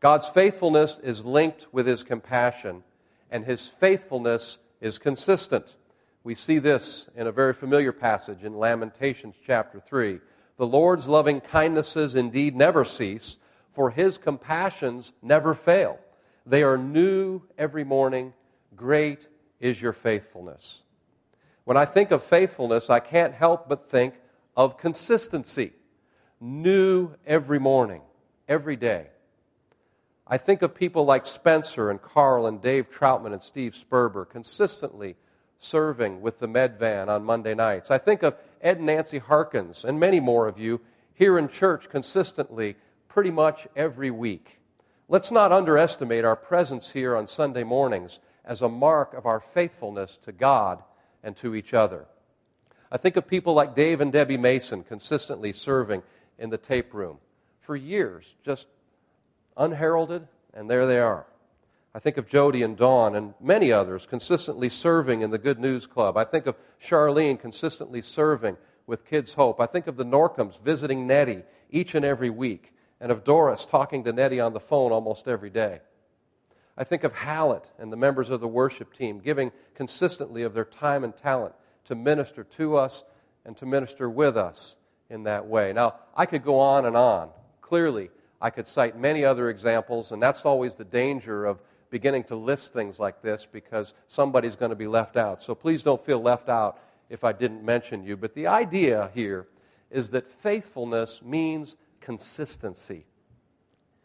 God's 0.00 0.28
faithfulness 0.28 0.98
is 1.02 1.24
linked 1.24 1.66
with 1.72 1.86
his 1.86 2.02
compassion, 2.02 2.84
and 3.30 3.44
his 3.44 3.68
faithfulness 3.68 4.58
is 4.80 4.98
consistent. 4.98 5.76
We 6.22 6.34
see 6.34 6.58
this 6.58 7.08
in 7.16 7.26
a 7.26 7.32
very 7.32 7.54
familiar 7.54 7.92
passage 7.92 8.44
in 8.44 8.58
Lamentations 8.58 9.36
chapter 9.46 9.80
3. 9.80 10.20
The 10.58 10.66
Lord's 10.66 11.08
loving 11.08 11.40
kindnesses 11.40 12.14
indeed 12.14 12.54
never 12.54 12.84
cease, 12.84 13.38
for 13.72 13.90
his 13.90 14.18
compassions 14.18 15.12
never 15.22 15.54
fail. 15.54 15.98
They 16.44 16.62
are 16.62 16.76
new 16.76 17.42
every 17.56 17.84
morning. 17.84 18.34
Great 18.76 19.28
is 19.60 19.80
your 19.80 19.94
faithfulness. 19.94 20.82
When 21.64 21.78
I 21.78 21.86
think 21.86 22.10
of 22.10 22.22
faithfulness, 22.22 22.90
I 22.90 23.00
can't 23.00 23.32
help 23.32 23.66
but 23.68 23.88
think 23.88 24.14
of 24.56 24.76
consistency. 24.76 25.72
New 26.38 27.14
every 27.26 27.58
morning, 27.58 28.02
every 28.46 28.76
day. 28.76 29.06
I 30.26 30.36
think 30.36 30.60
of 30.60 30.74
people 30.74 31.06
like 31.06 31.24
Spencer 31.24 31.90
and 31.90 32.00
Carl 32.00 32.46
and 32.46 32.60
Dave 32.60 32.90
Troutman 32.90 33.32
and 33.32 33.42
Steve 33.42 33.72
Sperber 33.72 34.28
consistently 34.28 35.16
serving 35.60 36.22
with 36.22 36.38
the 36.38 36.48
med 36.48 36.78
van 36.78 37.08
on 37.08 37.22
Monday 37.22 37.54
nights. 37.54 37.90
I 37.90 37.98
think 37.98 38.22
of 38.22 38.34
Ed 38.60 38.78
and 38.78 38.86
Nancy 38.86 39.18
Harkins 39.18 39.84
and 39.84 40.00
many 40.00 40.18
more 40.18 40.48
of 40.48 40.58
you 40.58 40.80
here 41.14 41.38
in 41.38 41.48
church 41.48 41.88
consistently 41.88 42.76
pretty 43.08 43.30
much 43.30 43.68
every 43.76 44.10
week. 44.10 44.58
Let's 45.06 45.30
not 45.30 45.52
underestimate 45.52 46.24
our 46.24 46.36
presence 46.36 46.90
here 46.90 47.14
on 47.14 47.26
Sunday 47.26 47.62
mornings 47.62 48.20
as 48.44 48.62
a 48.62 48.68
mark 48.68 49.12
of 49.12 49.26
our 49.26 49.38
faithfulness 49.38 50.16
to 50.22 50.32
God 50.32 50.82
and 51.22 51.36
to 51.36 51.54
each 51.54 51.74
other. 51.74 52.06
I 52.90 52.96
think 52.96 53.16
of 53.16 53.28
people 53.28 53.52
like 53.52 53.74
Dave 53.74 54.00
and 54.00 54.10
Debbie 54.10 54.38
Mason 54.38 54.82
consistently 54.82 55.52
serving 55.52 56.02
in 56.38 56.50
the 56.50 56.58
tape 56.58 56.94
room 56.94 57.18
for 57.60 57.76
years, 57.76 58.34
just 58.44 58.66
unheralded, 59.56 60.26
and 60.54 60.70
there 60.70 60.86
they 60.86 60.98
are. 60.98 61.26
I 61.92 61.98
think 61.98 62.16
of 62.16 62.28
Jody 62.28 62.62
and 62.62 62.76
Dawn 62.76 63.16
and 63.16 63.34
many 63.40 63.72
others 63.72 64.06
consistently 64.06 64.68
serving 64.68 65.22
in 65.22 65.30
the 65.30 65.38
Good 65.38 65.58
News 65.58 65.86
Club. 65.86 66.16
I 66.16 66.24
think 66.24 66.46
of 66.46 66.56
Charlene 66.80 67.38
consistently 67.38 68.00
serving 68.00 68.56
with 68.86 69.04
Kids 69.04 69.34
Hope. 69.34 69.60
I 69.60 69.66
think 69.66 69.88
of 69.88 69.96
the 69.96 70.04
Norcoms 70.04 70.60
visiting 70.60 71.06
Nettie 71.06 71.42
each 71.68 71.96
and 71.96 72.04
every 72.04 72.30
week, 72.30 72.74
and 73.00 73.10
of 73.10 73.24
Doris 73.24 73.66
talking 73.66 74.04
to 74.04 74.12
Nettie 74.12 74.40
on 74.40 74.52
the 74.52 74.60
phone 74.60 74.92
almost 74.92 75.26
every 75.26 75.50
day. 75.50 75.80
I 76.76 76.84
think 76.84 77.02
of 77.02 77.12
Hallett 77.12 77.70
and 77.78 77.92
the 77.92 77.96
members 77.96 78.30
of 78.30 78.40
the 78.40 78.48
worship 78.48 78.94
team 78.94 79.18
giving 79.18 79.50
consistently 79.74 80.44
of 80.44 80.54
their 80.54 80.64
time 80.64 81.02
and 81.02 81.16
talent 81.16 81.54
to 81.84 81.96
minister 81.96 82.44
to 82.44 82.76
us 82.76 83.02
and 83.44 83.56
to 83.56 83.66
minister 83.66 84.08
with 84.08 84.36
us 84.36 84.76
in 85.08 85.24
that 85.24 85.46
way. 85.46 85.72
Now, 85.72 85.96
I 86.14 86.26
could 86.26 86.44
go 86.44 86.60
on 86.60 86.86
and 86.86 86.96
on. 86.96 87.30
Clearly, 87.60 88.10
I 88.40 88.50
could 88.50 88.66
cite 88.66 88.96
many 88.96 89.24
other 89.24 89.50
examples, 89.50 90.12
and 90.12 90.22
that's 90.22 90.44
always 90.44 90.76
the 90.76 90.84
danger 90.84 91.44
of 91.44 91.60
beginning 91.90 92.24
to 92.24 92.36
list 92.36 92.72
things 92.72 92.98
like 92.98 93.20
this 93.22 93.46
because 93.50 93.94
somebody's 94.08 94.56
going 94.56 94.70
to 94.70 94.76
be 94.76 94.86
left 94.86 95.16
out. 95.16 95.42
So 95.42 95.54
please 95.54 95.82
don't 95.82 96.00
feel 96.00 96.20
left 96.20 96.48
out 96.48 96.78
if 97.08 97.24
I 97.24 97.32
didn't 97.32 97.64
mention 97.64 98.04
you. 98.04 98.16
But 98.16 98.34
the 98.34 98.46
idea 98.46 99.10
here 99.14 99.46
is 99.90 100.10
that 100.10 100.28
faithfulness 100.28 101.20
means 101.22 101.76
consistency. 102.00 103.04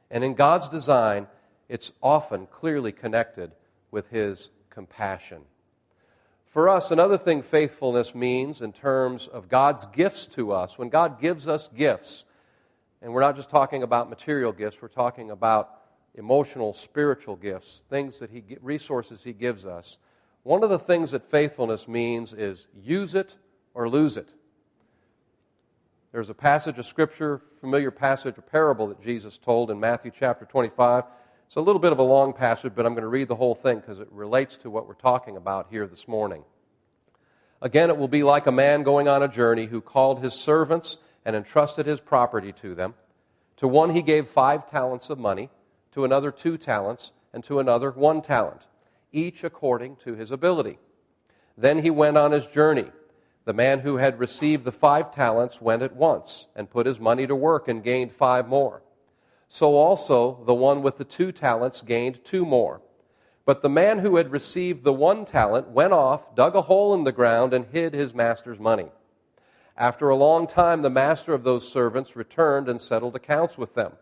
And 0.09 0.23
in 0.23 0.33
God's 0.33 0.69
design, 0.69 1.27
it's 1.69 1.91
often 2.01 2.47
clearly 2.47 2.91
connected 2.91 3.51
with 3.91 4.09
His 4.09 4.49
compassion. 4.69 5.41
For 6.45 6.69
us, 6.69 6.89
another 6.91 7.17
thing 7.17 7.41
faithfulness 7.41 8.15
means 8.15 8.61
in 8.61 8.71
terms 8.71 9.27
of 9.27 9.49
God's 9.49 9.85
gifts 9.87 10.25
to 10.27 10.53
us, 10.53 10.77
when 10.77 10.89
God 10.89 11.19
gives 11.19 11.47
us 11.47 11.67
gifts, 11.67 12.23
and 13.01 13.13
we're 13.13 13.21
not 13.21 13.35
just 13.35 13.49
talking 13.49 13.83
about 13.83 14.09
material 14.09 14.51
gifts, 14.51 14.81
we're 14.81 14.87
talking 14.87 15.31
about 15.31 15.74
emotional, 16.15 16.73
spiritual 16.73 17.35
gifts, 17.35 17.83
things 17.89 18.19
that 18.19 18.31
he 18.31 18.43
resources 18.61 19.23
he 19.23 19.33
gives 19.33 19.65
us. 19.65 19.97
One 20.43 20.63
of 20.63 20.69
the 20.69 20.79
things 20.79 21.11
that 21.11 21.29
faithfulness 21.29 21.87
means 21.87 22.33
is 22.33 22.67
use 22.81 23.15
it 23.15 23.35
or 23.73 23.89
lose 23.89 24.17
it. 24.17 24.29
There's 26.11 26.29
a 26.29 26.33
passage 26.33 26.77
of 26.77 26.85
scripture, 26.85 27.39
familiar 27.59 27.91
passage, 27.91 28.37
a 28.37 28.41
parable 28.41 28.87
that 28.87 29.01
Jesus 29.01 29.37
told 29.37 29.69
in 29.69 29.79
Matthew 29.79 30.11
chapter 30.17 30.45
25. 30.45 31.03
It's 31.45 31.57
a 31.57 31.61
little 31.61 31.79
bit 31.79 31.91
of 31.91 31.99
a 31.99 32.03
long 32.03 32.31
passage, 32.31 32.73
but 32.73 32.85
I'm 32.85 32.93
going 32.93 33.03
to 33.03 33.09
read 33.09 33.27
the 33.27 33.35
whole 33.35 33.55
thing 33.55 33.79
because 33.79 33.99
it 33.99 34.07
relates 34.11 34.55
to 34.57 34.69
what 34.69 34.87
we're 34.87 34.93
talking 34.93 35.35
about 35.35 35.67
here 35.69 35.85
this 35.85 36.07
morning. 36.07 36.43
Again, 37.61 37.89
it 37.89 37.97
will 37.97 38.07
be 38.07 38.23
like 38.23 38.47
a 38.47 38.51
man 38.51 38.83
going 38.83 39.07
on 39.07 39.23
a 39.23 39.27
journey 39.27 39.65
who 39.65 39.81
called 39.81 40.23
his 40.23 40.33
servants 40.33 40.99
and 41.25 41.35
entrusted 41.35 41.85
his 41.85 41.99
property 41.99 42.53
to 42.53 42.75
them. 42.75 42.93
To 43.57 43.67
one 43.67 43.89
he 43.89 44.01
gave 44.01 44.27
five 44.27 44.69
talents 44.69 45.09
of 45.09 45.19
money 45.19 45.49
to 45.95 46.03
another 46.03 46.29
two 46.29 46.57
talents, 46.57 47.13
and 47.33 47.41
to 47.45 47.57
another 47.57 47.89
one 47.89 48.21
talent, 48.21 48.67
each 49.13 49.45
according 49.45 49.95
to 49.95 50.13
his 50.13 50.29
ability. 50.29 50.77
Then 51.57 51.83
he 51.83 51.89
went 51.89 52.17
on 52.17 52.33
his 52.33 52.47
journey. 52.47 52.87
The 53.45 53.53
man 53.53 53.79
who 53.79 53.95
had 53.95 54.19
received 54.19 54.65
the 54.65 54.73
five 54.73 55.13
talents 55.13 55.61
went 55.61 55.81
at 55.83 55.95
once 55.95 56.47
and 56.53 56.69
put 56.69 56.85
his 56.85 56.99
money 56.99 57.25
to 57.27 57.35
work 57.35 57.69
and 57.69 57.81
gained 57.81 58.11
five 58.11 58.45
more. 58.45 58.81
So 59.47 59.75
also 59.75 60.43
the 60.45 60.53
one 60.53 60.81
with 60.81 60.97
the 60.97 61.05
two 61.05 61.31
talents 61.31 61.81
gained 61.81 62.25
two 62.25 62.45
more. 62.45 62.81
But 63.45 63.61
the 63.61 63.69
man 63.69 63.99
who 63.99 64.17
had 64.17 64.33
received 64.33 64.83
the 64.83 64.91
one 64.91 65.23
talent 65.23 65.69
went 65.69 65.93
off, 65.93 66.35
dug 66.35 66.57
a 66.57 66.63
hole 66.63 66.93
in 66.93 67.05
the 67.05 67.13
ground, 67.13 67.53
and 67.53 67.67
hid 67.71 67.93
his 67.93 68.13
master's 68.13 68.59
money. 68.59 68.89
After 69.77 70.09
a 70.09 70.15
long 70.17 70.45
time, 70.45 70.81
the 70.81 70.89
master 70.89 71.33
of 71.33 71.45
those 71.45 71.71
servants 71.71 72.17
returned 72.17 72.67
and 72.67 72.81
settled 72.81 73.15
accounts 73.15 73.57
with 73.57 73.75
them. 73.75 73.93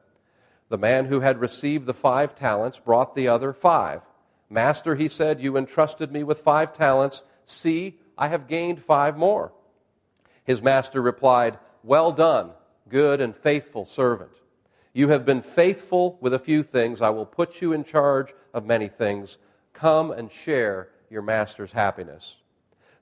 The 0.74 0.80
man 0.80 1.06
who 1.06 1.20
had 1.20 1.40
received 1.40 1.86
the 1.86 1.94
five 1.94 2.34
talents 2.34 2.80
brought 2.80 3.14
the 3.14 3.28
other 3.28 3.54
five. 3.54 4.02
Master, 4.50 4.96
he 4.96 5.08
said, 5.08 5.40
you 5.40 5.56
entrusted 5.56 6.12
me 6.12 6.24
with 6.24 6.40
five 6.40 6.74
talents. 6.74 7.24
See, 7.46 8.00
I 8.18 8.30
have 8.30 8.48
gained 8.48 8.82
five 8.82 9.16
more. 9.16 9.54
His 10.44 10.64
master 10.64 11.00
replied, 11.00 11.60
Well 11.84 12.12
done, 12.12 12.54
good 12.90 13.22
and 13.22 13.38
faithful 13.38 13.86
servant. 13.86 14.32
You 14.94 15.10
have 15.10 15.28
been 15.28 15.44
faithful 15.44 16.18
with 16.20 16.34
a 16.34 16.40
few 16.40 16.64
things. 16.64 17.02
I 17.02 17.10
will 17.12 17.28
put 17.28 17.62
you 17.62 17.72
in 17.72 17.84
charge 17.84 18.34
of 18.52 18.66
many 18.66 18.88
things. 18.88 19.38
Come 19.74 20.10
and 20.10 20.32
share 20.32 20.90
your 21.08 21.22
master's 21.22 21.74
happiness. 21.74 22.38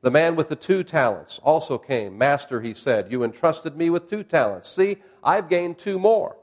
The 0.02 0.12
man 0.12 0.36
with 0.36 0.50
the 0.50 0.58
two 0.58 0.84
talents 0.84 1.40
also 1.42 1.78
came. 1.78 2.18
Master, 2.18 2.60
he 2.60 2.74
said, 2.74 3.14
You 3.14 3.24
entrusted 3.24 3.78
me 3.78 3.90
with 3.90 4.10
two 4.10 4.26
talents. 4.26 4.70
See, 4.70 4.98
I've 5.24 5.48
gained 5.48 5.78
two 5.78 5.98
more. 5.98 6.36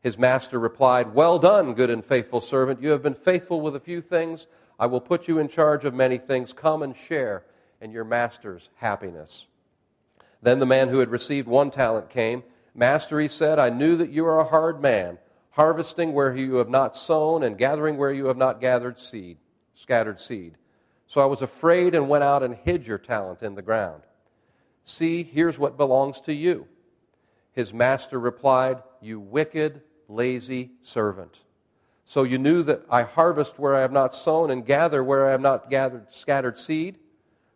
His 0.00 0.18
master 0.18 0.58
replied, 0.58 1.14
Well 1.14 1.38
done, 1.38 1.74
good 1.74 1.90
and 1.90 2.04
faithful 2.04 2.40
servant. 2.40 2.82
You 2.82 2.90
have 2.90 3.02
been 3.02 3.14
faithful 3.14 3.60
with 3.60 3.76
a 3.76 3.80
few 3.80 4.00
things. 4.00 4.46
I 4.78 4.86
will 4.86 5.00
put 5.00 5.28
you 5.28 5.38
in 5.38 5.48
charge 5.48 5.84
of 5.84 5.92
many 5.92 6.16
things. 6.16 6.52
Come 6.54 6.82
and 6.82 6.96
share 6.96 7.44
in 7.80 7.90
your 7.90 8.04
master's 8.04 8.70
happiness. 8.76 9.46
Then 10.42 10.58
the 10.58 10.66
man 10.66 10.88
who 10.88 11.00
had 11.00 11.10
received 11.10 11.46
one 11.46 11.70
talent 11.70 12.08
came. 12.08 12.42
Master, 12.74 13.20
he 13.20 13.28
said, 13.28 13.58
I 13.58 13.68
knew 13.68 13.96
that 13.96 14.10
you 14.10 14.24
are 14.26 14.40
a 14.40 14.48
hard 14.48 14.80
man, 14.80 15.18
harvesting 15.50 16.14
where 16.14 16.34
you 16.34 16.54
have 16.54 16.70
not 16.70 16.96
sown 16.96 17.42
and 17.42 17.58
gathering 17.58 17.98
where 17.98 18.12
you 18.12 18.26
have 18.26 18.38
not 18.38 18.60
gathered 18.60 18.98
seed, 18.98 19.36
scattered 19.74 20.20
seed. 20.20 20.56
So 21.06 21.20
I 21.20 21.26
was 21.26 21.42
afraid 21.42 21.94
and 21.94 22.08
went 22.08 22.24
out 22.24 22.42
and 22.42 22.54
hid 22.54 22.86
your 22.86 22.96
talent 22.96 23.42
in 23.42 23.54
the 23.54 23.62
ground. 23.62 24.02
See, 24.82 25.24
here's 25.24 25.58
what 25.58 25.76
belongs 25.76 26.22
to 26.22 26.32
you. 26.32 26.68
His 27.52 27.74
master 27.74 28.18
replied, 28.18 28.82
You 29.02 29.20
wicked 29.20 29.82
lazy 30.10 30.72
servant. 30.82 31.38
So 32.04 32.24
you 32.24 32.38
knew 32.38 32.62
that 32.64 32.82
I 32.90 33.02
harvest 33.02 33.58
where 33.58 33.76
I 33.76 33.80
have 33.80 33.92
not 33.92 34.14
sown 34.14 34.50
and 34.50 34.66
gather 34.66 35.02
where 35.04 35.28
I 35.28 35.30
have 35.30 35.40
not 35.40 35.70
gathered 35.70 36.12
scattered 36.12 36.58
seed? 36.58 36.98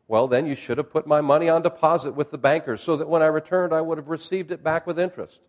Well, 0.07 0.29
then 0.29 0.47
you 0.47 0.55
should 0.55 0.79
have 0.79 0.91
put 0.91 1.07
my 1.07 1.21
money 1.21 1.49
on 1.49 1.63
deposit 1.63 2.13
with 2.13 2.31
the 2.31 2.39
bankers 2.39 2.83
so 2.83 2.97
that 2.97 3.09
when 3.09 3.23
I 3.23 3.27
returned 3.27 3.73
I 3.73 3.81
would 3.81 3.99
have 3.99 4.09
received 4.09 4.53
it 4.53 4.63
back 4.63 4.87
with 4.87 4.99
interest. 4.99 5.41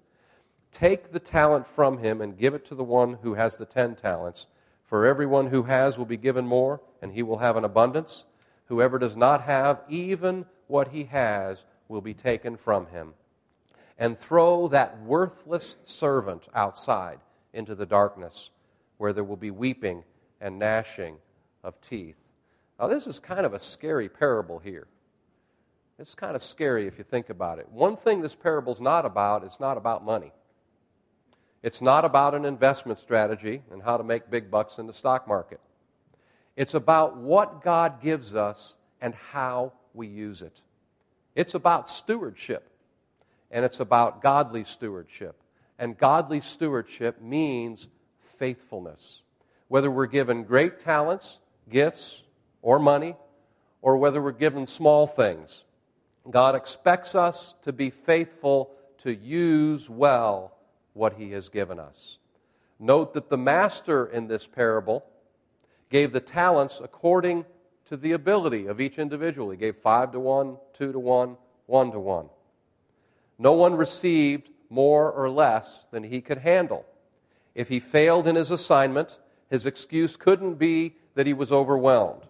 Take 0.71 1.11
the 1.11 1.19
talent 1.19 1.67
from 1.67 1.99
him 1.99 2.19
and 2.19 2.37
give 2.37 2.53
it 2.53 2.65
to 2.65 2.75
the 2.75 2.83
one 2.83 3.19
who 3.21 3.35
has 3.35 3.57
the 3.57 3.65
ten 3.65 3.95
talents. 3.95 4.47
For 4.83 5.05
everyone 5.05 5.47
who 5.47 5.63
has 5.63 5.97
will 5.97 6.05
be 6.05 6.17
given 6.17 6.45
more, 6.45 6.81
and 7.01 7.11
he 7.11 7.23
will 7.23 7.37
have 7.37 7.57
an 7.57 7.63
abundance. 7.63 8.25
Whoever 8.65 8.97
does 8.99 9.15
not 9.15 9.43
have, 9.43 9.81
even 9.87 10.45
what 10.67 10.89
he 10.89 11.05
has, 11.05 11.63
will 11.87 12.01
be 12.01 12.13
taken 12.13 12.57
from 12.57 12.87
him 12.87 13.13
and 13.97 14.17
throw 14.17 14.67
that 14.67 15.01
worthless 15.03 15.77
servant 15.85 16.47
outside 16.53 17.19
into 17.53 17.75
the 17.75 17.85
darkness 17.85 18.49
where 18.97 19.13
there 19.13 19.23
will 19.23 19.37
be 19.37 19.51
weeping 19.51 20.03
and 20.41 20.59
gnashing 20.59 21.17
of 21.63 21.79
teeth. 21.81 22.17
Now, 22.79 22.87
this 22.87 23.07
is 23.07 23.19
kind 23.19 23.45
of 23.45 23.53
a 23.53 23.59
scary 23.59 24.09
parable 24.09 24.59
here. 24.59 24.87
It's 25.97 26.13
kind 26.13 26.35
of 26.35 26.43
scary 26.43 26.87
if 26.87 26.97
you 26.97 27.05
think 27.05 27.29
about 27.29 27.59
it. 27.59 27.69
One 27.69 27.95
thing 27.95 28.21
this 28.21 28.35
parable's 28.35 28.81
not 28.81 29.05
about, 29.05 29.45
it's 29.45 29.61
not 29.61 29.77
about 29.77 30.03
money. 30.03 30.33
It's 31.63 31.81
not 31.81 32.03
about 32.03 32.35
an 32.35 32.45
investment 32.45 32.99
strategy 32.99 33.63
and 33.71 33.81
how 33.81 33.97
to 33.97 34.03
make 34.03 34.29
big 34.29 34.51
bucks 34.51 34.77
in 34.77 34.87
the 34.87 34.93
stock 34.93 35.27
market. 35.27 35.61
It's 36.57 36.73
about 36.73 37.17
what 37.17 37.63
God 37.63 38.01
gives 38.01 38.35
us 38.35 38.75
and 39.01 39.15
how 39.15 39.73
we 39.93 40.07
use 40.07 40.41
it. 40.41 40.61
It's 41.33 41.55
about 41.55 41.89
stewardship 41.89 42.69
and 43.51 43.65
it's 43.65 43.79
about 43.79 44.21
godly 44.21 44.63
stewardship. 44.63 45.41
And 45.77 45.97
godly 45.97 46.41
stewardship 46.41 47.21
means 47.21 47.87
faithfulness. 48.19 49.21
Whether 49.67 49.89
we're 49.89 50.05
given 50.05 50.43
great 50.43 50.79
talents, 50.79 51.39
gifts, 51.69 52.23
or 52.61 52.79
money, 52.79 53.15
or 53.81 53.97
whether 53.97 54.21
we're 54.21 54.31
given 54.31 54.67
small 54.67 55.07
things, 55.07 55.63
God 56.29 56.55
expects 56.55 57.13
us 57.13 57.55
to 57.63 57.73
be 57.73 57.89
faithful 57.89 58.71
to 58.99 59.13
use 59.13 59.89
well 59.89 60.57
what 60.93 61.13
He 61.13 61.31
has 61.31 61.49
given 61.49 61.79
us. 61.79 62.17
Note 62.79 63.13
that 63.13 63.29
the 63.29 63.37
master 63.37 64.05
in 64.07 64.27
this 64.27 64.47
parable 64.47 65.05
gave 65.89 66.11
the 66.11 66.19
talents 66.19 66.81
according 66.83 67.45
to 67.85 67.95
the 67.95 68.13
ability 68.13 68.65
of 68.65 68.81
each 68.81 68.97
individual. 68.97 69.51
He 69.51 69.57
gave 69.57 69.77
five 69.77 70.11
to 70.13 70.19
one, 70.19 70.57
two 70.73 70.91
to 70.91 70.99
one, 70.99 71.37
one 71.67 71.91
to 71.91 71.99
one. 71.99 72.29
No 73.37 73.53
one 73.53 73.75
received 73.75 74.49
more 74.69 75.11
or 75.11 75.29
less 75.29 75.85
than 75.91 76.03
he 76.03 76.21
could 76.21 76.39
handle. 76.39 76.85
If 77.53 77.69
he 77.69 77.79
failed 77.79 78.27
in 78.27 78.35
his 78.35 78.51
assignment, 78.51 79.19
his 79.49 79.65
excuse 79.65 80.17
couldn't 80.17 80.55
be 80.55 80.95
that 81.15 81.27
he 81.27 81.33
was 81.33 81.51
overwhelmed. 81.51 82.23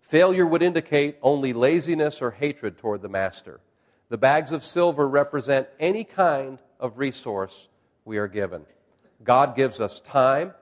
Failure 0.00 0.46
would 0.46 0.62
indicate 0.62 1.18
only 1.20 1.52
laziness 1.52 2.22
or 2.22 2.30
hatred 2.30 2.78
toward 2.78 3.02
the 3.02 3.08
master. 3.08 3.60
The 4.08 4.18
bags 4.18 4.52
of 4.52 4.62
silver 4.62 5.08
represent 5.08 5.68
any 5.80 6.04
kind 6.04 6.60
of 6.78 6.98
resource 6.98 7.68
we 8.04 8.18
are 8.18 8.28
given. 8.28 8.64
God 9.24 9.56
gives 9.56 9.80
us 9.80 9.98
time, 10.00 10.54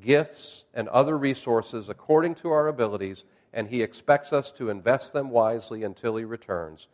gifts, 0.00 0.64
and 0.72 0.88
other 0.88 1.18
resources 1.18 1.88
according 1.88 2.36
to 2.36 2.50
our 2.50 2.68
abilities, 2.68 3.24
and 3.52 3.68
He 3.68 3.82
expects 3.82 4.32
us 4.32 4.52
to 4.52 4.70
invest 4.70 5.12
them 5.12 5.30
wisely 5.30 5.82
until 5.82 6.16
He 6.16 6.24
returns. 6.24 6.86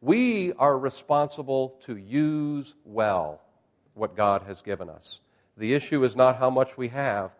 We 0.00 0.52
are 0.54 0.78
responsible 0.78 1.76
to 1.80 1.96
use 1.96 2.74
well 2.84 3.40
what 3.94 4.14
God 4.14 4.42
has 4.42 4.62
given 4.62 4.90
us. 4.90 5.20
The 5.56 5.74
issue 5.74 6.04
is 6.04 6.14
not 6.14 6.36
how 6.36 6.50
much 6.50 6.76
we 6.76 6.88
have, 6.88 7.30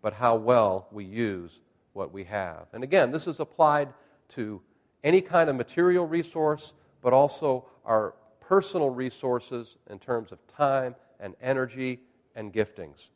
but 0.00 0.12
how 0.14 0.36
well 0.36 0.86
we 0.92 1.04
use 1.04 1.58
what 1.92 2.12
we 2.12 2.24
have. 2.24 2.66
And 2.72 2.84
again, 2.84 3.10
this 3.10 3.26
is 3.26 3.40
applied 3.40 3.88
to 4.30 4.60
any 5.02 5.20
kind 5.20 5.50
of 5.50 5.56
material 5.56 6.06
resource, 6.06 6.72
but 7.02 7.12
also 7.12 7.66
our 7.84 8.14
personal 8.40 8.90
resources 8.90 9.76
in 9.90 9.98
terms 9.98 10.30
of 10.30 10.38
time 10.46 10.94
and 11.18 11.34
energy 11.42 12.00
and 12.36 12.52
giftings. 12.52 13.08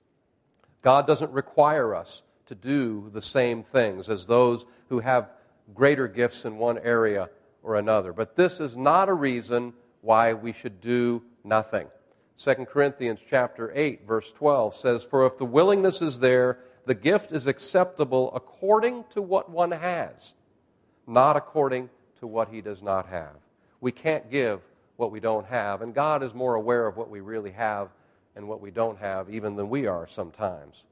God 0.82 1.06
doesn't 1.06 1.32
require 1.32 1.94
us 1.94 2.22
to 2.46 2.54
do 2.54 3.10
the 3.12 3.22
same 3.22 3.62
things 3.62 4.08
as 4.08 4.26
those 4.26 4.64
who 4.88 5.00
have 5.00 5.30
greater 5.74 6.08
gifts 6.08 6.44
in 6.44 6.56
one 6.56 6.78
area 6.78 7.28
or 7.68 7.76
another. 7.76 8.12
But 8.12 8.34
this 8.34 8.60
is 8.60 8.76
not 8.76 9.08
a 9.08 9.14
reason 9.14 9.74
why 10.00 10.32
we 10.32 10.52
should 10.52 10.80
do 10.80 11.22
nothing. 11.44 11.88
2 12.38 12.66
Corinthians 12.66 13.20
chapter 13.28 13.70
8 13.74 14.06
verse 14.06 14.32
12 14.32 14.74
says, 14.74 15.04
"For 15.04 15.26
if 15.26 15.36
the 15.36 15.44
willingness 15.44 16.00
is 16.00 16.20
there, 16.20 16.60
the 16.86 16.94
gift 16.94 17.32
is 17.32 17.46
acceptable 17.46 18.32
according 18.34 19.04
to 19.10 19.20
what 19.20 19.50
one 19.50 19.72
has, 19.72 20.32
not 21.06 21.36
according 21.36 21.90
to 22.20 22.26
what 22.26 22.48
he 22.48 22.60
does 22.60 22.82
not 22.82 23.06
have." 23.06 23.36
We 23.80 23.92
can't 23.92 24.30
give 24.30 24.62
what 24.96 25.10
we 25.10 25.20
don't 25.20 25.46
have, 25.46 25.82
and 25.82 25.94
God 25.94 26.22
is 26.22 26.32
more 26.32 26.54
aware 26.54 26.86
of 26.86 26.96
what 26.96 27.10
we 27.10 27.20
really 27.20 27.52
have 27.52 27.90
and 28.34 28.48
what 28.48 28.60
we 28.60 28.70
don't 28.70 28.98
have 28.98 29.28
even 29.28 29.56
than 29.56 29.68
we 29.68 29.86
are 29.86 30.06
sometimes. 30.06 30.84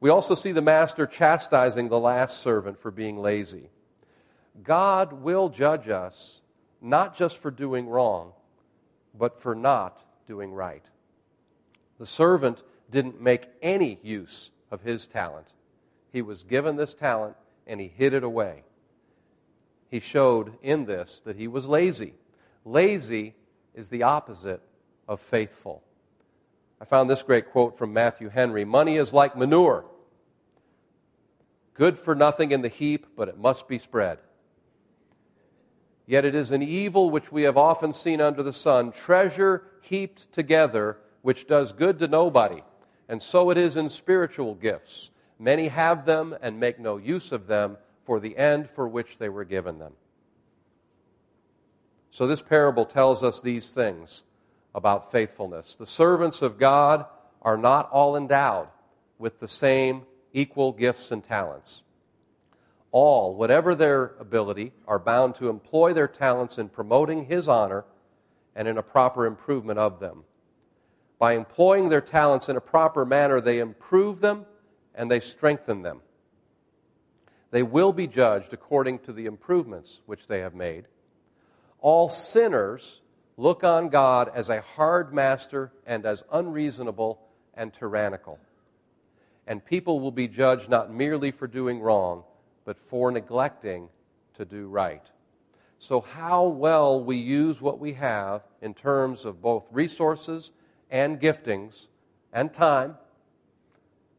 We 0.00 0.10
also 0.10 0.34
see 0.34 0.52
the 0.52 0.60
master 0.60 1.06
chastising 1.06 1.88
the 1.88 1.98
last 1.98 2.38
servant 2.38 2.78
for 2.78 2.90
being 2.90 3.18
lazy. 3.18 3.70
God 4.62 5.12
will 5.12 5.48
judge 5.48 5.88
us 5.88 6.40
not 6.80 7.16
just 7.16 7.38
for 7.38 7.50
doing 7.50 7.88
wrong, 7.88 8.32
but 9.18 9.40
for 9.40 9.54
not 9.54 10.02
doing 10.26 10.52
right. 10.52 10.84
The 11.98 12.06
servant 12.06 12.62
didn't 12.90 13.20
make 13.20 13.48
any 13.62 13.98
use 14.02 14.50
of 14.70 14.82
his 14.82 15.06
talent. 15.06 15.52
He 16.12 16.22
was 16.22 16.42
given 16.42 16.76
this 16.76 16.94
talent 16.94 17.36
and 17.66 17.80
he 17.80 17.88
hid 17.88 18.14
it 18.14 18.22
away. 18.22 18.62
He 19.90 20.00
showed 20.00 20.54
in 20.62 20.84
this 20.84 21.20
that 21.20 21.36
he 21.36 21.48
was 21.48 21.66
lazy. 21.66 22.14
Lazy 22.64 23.34
is 23.74 23.88
the 23.88 24.02
opposite 24.02 24.60
of 25.08 25.20
faithful. 25.20 25.82
I 26.80 26.84
found 26.84 27.08
this 27.08 27.22
great 27.22 27.50
quote 27.50 27.76
from 27.76 27.92
Matthew 27.92 28.28
Henry 28.28 28.64
Money 28.64 28.96
is 28.96 29.12
like 29.12 29.36
manure, 29.36 29.86
good 31.74 31.98
for 31.98 32.14
nothing 32.14 32.52
in 32.52 32.62
the 32.62 32.68
heap, 32.68 33.06
but 33.16 33.28
it 33.28 33.38
must 33.38 33.68
be 33.68 33.78
spread. 33.78 34.18
Yet 36.06 36.24
it 36.24 36.34
is 36.34 36.52
an 36.52 36.62
evil 36.62 37.10
which 37.10 37.32
we 37.32 37.42
have 37.42 37.56
often 37.56 37.92
seen 37.92 38.20
under 38.20 38.42
the 38.42 38.52
sun, 38.52 38.92
treasure 38.92 39.64
heaped 39.80 40.32
together, 40.32 40.98
which 41.22 41.48
does 41.48 41.72
good 41.72 41.98
to 41.98 42.06
nobody. 42.06 42.62
And 43.08 43.20
so 43.20 43.50
it 43.50 43.58
is 43.58 43.76
in 43.76 43.88
spiritual 43.88 44.54
gifts. 44.54 45.10
Many 45.38 45.68
have 45.68 46.06
them 46.06 46.36
and 46.40 46.60
make 46.60 46.78
no 46.78 46.96
use 46.96 47.32
of 47.32 47.48
them 47.48 47.76
for 48.04 48.20
the 48.20 48.36
end 48.36 48.70
for 48.70 48.86
which 48.86 49.18
they 49.18 49.28
were 49.28 49.44
given 49.44 49.78
them. 49.78 49.92
So 52.12 52.26
this 52.26 52.40
parable 52.40 52.86
tells 52.86 53.22
us 53.22 53.40
these 53.40 53.70
things 53.70 54.22
about 54.74 55.10
faithfulness. 55.10 55.74
The 55.74 55.86
servants 55.86 56.40
of 56.40 56.58
God 56.58 57.04
are 57.42 57.58
not 57.58 57.90
all 57.90 58.16
endowed 58.16 58.68
with 59.18 59.40
the 59.40 59.48
same 59.48 60.02
equal 60.32 60.72
gifts 60.72 61.10
and 61.10 61.22
talents 61.22 61.82
all, 62.92 63.34
whatever 63.34 63.74
their 63.74 64.14
ability, 64.18 64.72
are 64.86 64.98
bound 64.98 65.34
to 65.36 65.48
employ 65.48 65.92
their 65.92 66.08
talents 66.08 66.58
in 66.58 66.68
promoting 66.68 67.26
His 67.26 67.48
honor 67.48 67.84
and 68.54 68.66
in 68.66 68.78
a 68.78 68.82
proper 68.82 69.26
improvement 69.26 69.78
of 69.78 70.00
them. 70.00 70.24
By 71.18 71.32
employing 71.32 71.88
their 71.88 72.00
talents 72.00 72.48
in 72.48 72.56
a 72.56 72.60
proper 72.60 73.04
manner, 73.04 73.40
they 73.40 73.58
improve 73.58 74.20
them 74.20 74.46
and 74.94 75.10
they 75.10 75.20
strengthen 75.20 75.82
them. 75.82 76.00
They 77.50 77.62
will 77.62 77.92
be 77.92 78.06
judged 78.06 78.52
according 78.52 79.00
to 79.00 79.12
the 79.12 79.26
improvements 79.26 80.00
which 80.06 80.26
they 80.26 80.40
have 80.40 80.54
made. 80.54 80.86
All 81.80 82.08
sinners 82.08 83.00
look 83.36 83.64
on 83.64 83.88
God 83.88 84.30
as 84.34 84.48
a 84.48 84.60
hard 84.60 85.12
master 85.14 85.72
and 85.86 86.04
as 86.04 86.22
unreasonable 86.32 87.20
and 87.54 87.72
tyrannical. 87.72 88.38
And 89.46 89.64
people 89.64 90.00
will 90.00 90.10
be 90.10 90.28
judged 90.28 90.68
not 90.68 90.92
merely 90.92 91.30
for 91.30 91.46
doing 91.46 91.80
wrong 91.80 92.24
but 92.66 92.78
for 92.78 93.10
neglecting 93.10 93.88
to 94.34 94.44
do 94.44 94.66
right. 94.66 95.06
So, 95.78 96.00
how 96.00 96.44
well 96.44 97.02
we 97.02 97.16
use 97.16 97.60
what 97.60 97.78
we 97.78 97.94
have 97.94 98.42
in 98.60 98.74
terms 98.74 99.24
of 99.24 99.40
both 99.40 99.66
resources 99.70 100.50
and 100.90 101.20
giftings 101.20 101.86
and 102.32 102.52
time, 102.52 102.96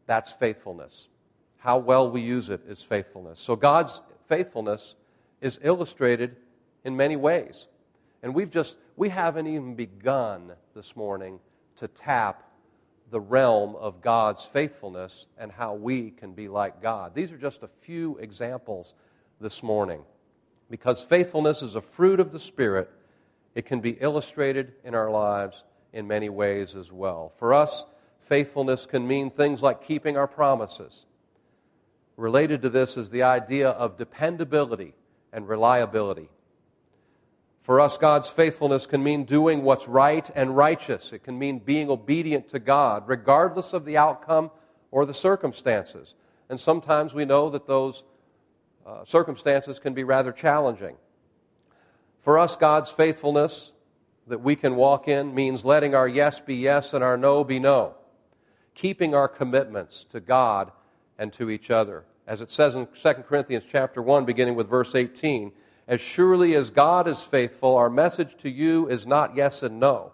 that's 0.05 0.31
faithfulness. 0.31 1.09
How 1.57 1.77
well 1.77 2.09
we 2.09 2.21
use 2.21 2.49
it 2.49 2.61
is 2.67 2.81
faithfulness. 2.81 3.39
So, 3.39 3.55
God's 3.55 4.01
faithfulness 4.27 4.95
is 5.41 5.59
illustrated 5.61 6.37
in 6.83 6.95
many 6.95 7.15
ways. 7.15 7.67
And 8.23 8.33
we've 8.33 8.49
just, 8.49 8.77
we 8.95 9.09
haven't 9.09 9.47
even 9.47 9.75
begun 9.75 10.53
this 10.73 10.95
morning 10.95 11.39
to 11.77 11.87
tap 11.87 12.43
the 13.09 13.19
realm 13.19 13.75
of 13.75 14.01
God's 14.01 14.43
faithfulness 14.43 15.27
and 15.37 15.51
how 15.51 15.75
we 15.75 16.11
can 16.11 16.33
be 16.33 16.47
like 16.47 16.81
God. 16.81 17.15
These 17.15 17.31
are 17.31 17.37
just 17.37 17.63
a 17.63 17.67
few 17.67 18.17
examples 18.17 18.93
this 19.39 19.63
morning. 19.63 20.01
Because 20.69 21.03
faithfulness 21.03 21.61
is 21.61 21.75
a 21.75 21.81
fruit 21.81 22.19
of 22.19 22.31
the 22.31 22.39
Spirit, 22.39 22.89
it 23.55 23.65
can 23.65 23.79
be 23.79 23.91
illustrated 23.91 24.73
in 24.83 24.93
our 24.93 25.09
lives 25.09 25.63
in 25.93 26.07
many 26.07 26.29
ways 26.29 26.75
as 26.75 26.91
well. 26.91 27.31
For 27.37 27.53
us, 27.53 27.85
faithfulness 28.19 28.85
can 28.85 29.07
mean 29.07 29.29
things 29.29 29.63
like 29.63 29.81
keeping 29.81 30.17
our 30.17 30.27
promises. 30.27 31.05
Related 32.17 32.61
to 32.63 32.69
this 32.69 32.97
is 32.97 33.09
the 33.09 33.23
idea 33.23 33.69
of 33.69 33.97
dependability 33.97 34.93
and 35.31 35.47
reliability. 35.47 36.29
For 37.67 37.81
us, 37.81 37.97
God's 37.97 38.29
faithfulness 38.29 38.85
can 38.85 39.03
mean 39.03 39.25
doing 39.25 39.61
what's 39.61 39.89
right 39.89 40.31
and 40.33 40.55
righteous. 40.55 41.11
It 41.11 41.25
can 41.25 41.37
mean 41.37 41.59
being 41.59 41.89
obedient 41.89 42.47
to 42.51 42.59
God, 42.59 43.03
regardless 43.07 43.73
of 43.73 43.83
the 43.83 43.97
outcome 43.97 44.51
or 44.89 45.05
the 45.05 45.13
circumstances. 45.13 46.15
And 46.47 46.57
sometimes 46.57 47.13
we 47.13 47.25
know 47.25 47.49
that 47.49 47.67
those 47.67 48.05
uh, 48.85 49.03
circumstances 49.03 49.79
can 49.79 49.93
be 49.93 50.05
rather 50.05 50.31
challenging. 50.31 50.95
For 52.21 52.39
us, 52.39 52.55
God's 52.55 52.89
faithfulness 52.89 53.73
that 54.27 54.39
we 54.39 54.55
can 54.55 54.77
walk 54.77 55.09
in 55.09 55.35
means 55.35 55.65
letting 55.65 55.93
our 55.93 56.07
yes 56.07 56.39
be 56.39 56.55
yes 56.55 56.93
and 56.93 57.03
our 57.03 57.17
no 57.17 57.43
be 57.43 57.59
no, 57.59 57.95
keeping 58.75 59.13
our 59.13 59.27
commitments 59.27 60.05
to 60.05 60.21
God 60.21 60.71
and 61.19 61.33
to 61.33 61.49
each 61.49 61.69
other. 61.69 62.05
As 62.25 62.39
it 62.39 62.49
says 62.49 62.75
in 62.75 62.87
2 62.87 63.13
Corinthians 63.27 63.65
chapter 63.69 64.01
1, 64.01 64.23
beginning 64.23 64.55
with 64.55 64.69
verse 64.69 64.95
18, 64.95 65.51
as 65.87 66.01
surely 66.01 66.53
as 66.55 66.69
God 66.69 67.07
is 67.07 67.23
faithful, 67.23 67.75
our 67.75 67.89
message 67.89 68.35
to 68.37 68.49
you 68.49 68.87
is 68.87 69.07
not 69.07 69.35
yes 69.35 69.63
and 69.63 69.79
no. 69.79 70.11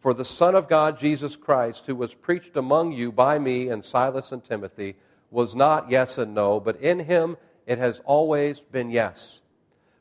For 0.00 0.12
the 0.12 0.24
Son 0.24 0.54
of 0.54 0.68
God, 0.68 0.98
Jesus 0.98 1.36
Christ, 1.36 1.86
who 1.86 1.94
was 1.94 2.14
preached 2.14 2.56
among 2.56 2.92
you 2.92 3.10
by 3.12 3.38
me 3.38 3.68
and 3.68 3.84
Silas 3.84 4.32
and 4.32 4.42
Timothy, 4.42 4.96
was 5.30 5.54
not 5.54 5.90
yes 5.90 6.18
and 6.18 6.34
no, 6.34 6.60
but 6.60 6.76
in 6.76 7.00
him 7.00 7.36
it 7.66 7.78
has 7.78 8.00
always 8.04 8.60
been 8.60 8.90
yes. 8.90 9.40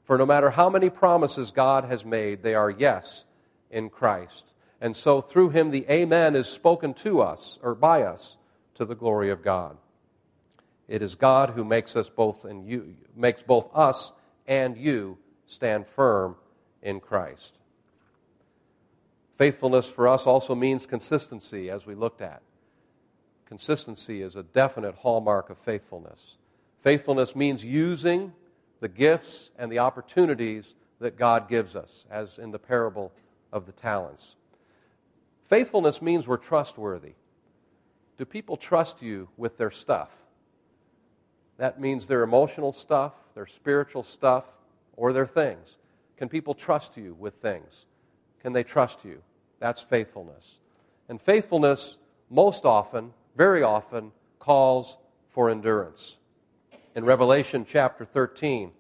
For 0.04 0.18
no 0.18 0.26
matter 0.26 0.50
how 0.50 0.70
many 0.70 0.90
promises 0.90 1.52
God 1.52 1.86
has 1.86 2.04
made, 2.04 2.44
they 2.44 2.56
are 2.56 2.70
yes 2.70 3.24
in 3.72 3.90
Christ. 3.90 4.46
And 4.82 4.96
so 4.98 5.22
through 5.22 5.52
him 5.52 5.72
the 5.72 5.86
Amen 5.90 6.36
is 6.36 6.48
spoken 6.48 6.94
to 6.96 7.22
us, 7.22 7.58
or 7.64 7.74
by 7.74 8.04
us, 8.04 8.36
to 8.76 8.86
the 8.86 8.96
glory 8.96 9.30
of 9.30 9.44
God. 9.44 9.78
It 10.88 11.02
is 11.02 11.16
God 11.16 11.52
who 11.52 11.64
makes 11.64 11.96
us 11.96 12.10
both 12.10 12.46
you 12.66 12.96
makes 13.16 13.42
both 13.42 13.70
us 13.74 14.12
and 14.48 14.78
you 14.78 15.18
stand 15.48 15.88
firm 15.88 16.36
in 16.82 17.00
Christ. 17.00 17.58
Faithfulness 19.38 19.90
for 19.90 20.08
us 20.08 20.28
also 20.28 20.54
means 20.54 20.86
consistency, 20.86 21.70
as 21.70 21.86
we 21.86 21.96
looked 21.96 22.22
at. 22.22 22.42
Consistency 23.46 24.22
is 24.22 24.36
a 24.36 24.44
definite 24.44 24.96
hallmark 24.96 25.50
of 25.50 25.58
faithfulness. 25.58 26.38
Faithfulness 26.82 27.36
means 27.36 27.64
using 27.64 28.34
the 28.80 28.90
gifts 28.90 29.52
and 29.58 29.72
the 29.72 29.80
opportunities 29.80 30.76
that 31.00 31.18
God 31.18 31.50
gives 31.50 31.76
us, 31.76 32.06
as 32.10 32.38
in 32.38 32.52
the 32.52 32.60
parable 32.60 33.12
of 33.52 33.66
the 33.66 33.72
talents. 33.72 34.36
Faithfulness 35.44 36.02
means 36.02 36.28
we're 36.28 36.38
trustworthy. 36.38 37.14
Do 38.18 38.26
people 38.26 38.58
trust 38.58 39.02
you 39.02 39.30
with 39.38 39.58
their 39.58 39.72
stuff? 39.72 40.22
That 41.58 41.80
means 41.80 42.08
their 42.08 42.24
emotional 42.24 42.72
stuff, 42.72 43.14
their 43.36 43.48
spiritual 43.48 44.04
stuff, 44.04 44.54
or 44.96 45.14
their 45.14 45.26
things. 45.26 45.78
Can 46.18 46.30
people 46.30 46.54
trust 46.54 46.98
you 46.98 47.16
with 47.20 47.36
things? 47.36 47.86
Can 48.42 48.54
they 48.54 48.64
trust 48.64 49.04
you? 49.04 49.22
That's 49.60 49.82
faithfulness. 49.82 50.60
And 51.10 51.22
faithfulness, 51.22 51.98
most 52.30 52.66
often, 52.66 53.14
very 53.36 53.64
often, 53.64 54.12
calls 54.40 54.98
for 55.30 55.50
endurance. 55.50 56.18
In 56.96 57.06
Revelation 57.06 57.66
chapter 57.68 58.06
13, 58.06 58.72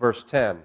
verse 0.00 0.24
10, 0.24 0.62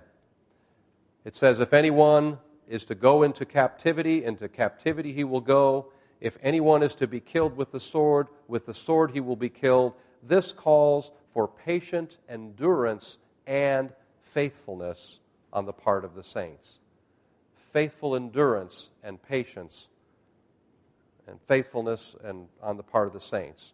it 1.26 1.36
says, 1.36 1.60
If 1.60 1.74
anyone 1.74 2.40
is 2.70 2.86
to 2.86 2.96
go 2.96 3.24
into 3.24 3.46
captivity, 3.46 4.24
into 4.24 4.48
captivity 4.48 5.12
he 5.12 5.24
will 5.24 5.42
go. 5.42 5.92
If 6.22 6.38
anyone 6.42 6.84
is 6.84 6.96
to 6.96 7.08
be 7.08 7.20
killed 7.20 7.58
with 7.58 7.72
the 7.72 7.80
sword, 7.80 8.28
with 8.48 8.66
the 8.66 8.74
sword 8.74 9.12
he 9.12 9.20
will 9.20 9.36
be 9.36 9.50
killed. 9.50 9.94
This 10.22 10.54
calls 10.54 11.12
for 11.34 11.48
patient 11.48 12.18
endurance 12.28 13.18
and 13.46 13.94
faithfulness 14.22 15.20
on 15.52 15.66
the 15.66 15.74
part 15.74 16.06
of 16.06 16.16
the 16.16 16.24
saints. 16.24 16.80
Faithful 17.72 18.16
endurance 18.16 18.90
and 19.04 19.22
patience 19.22 19.88
and 21.28 21.40
faithfulness 21.42 22.16
and 22.24 22.48
on 22.62 22.78
the 22.78 22.84
part 22.84 23.08
of 23.08 23.14
the 23.14 23.22
saints. 23.22 23.74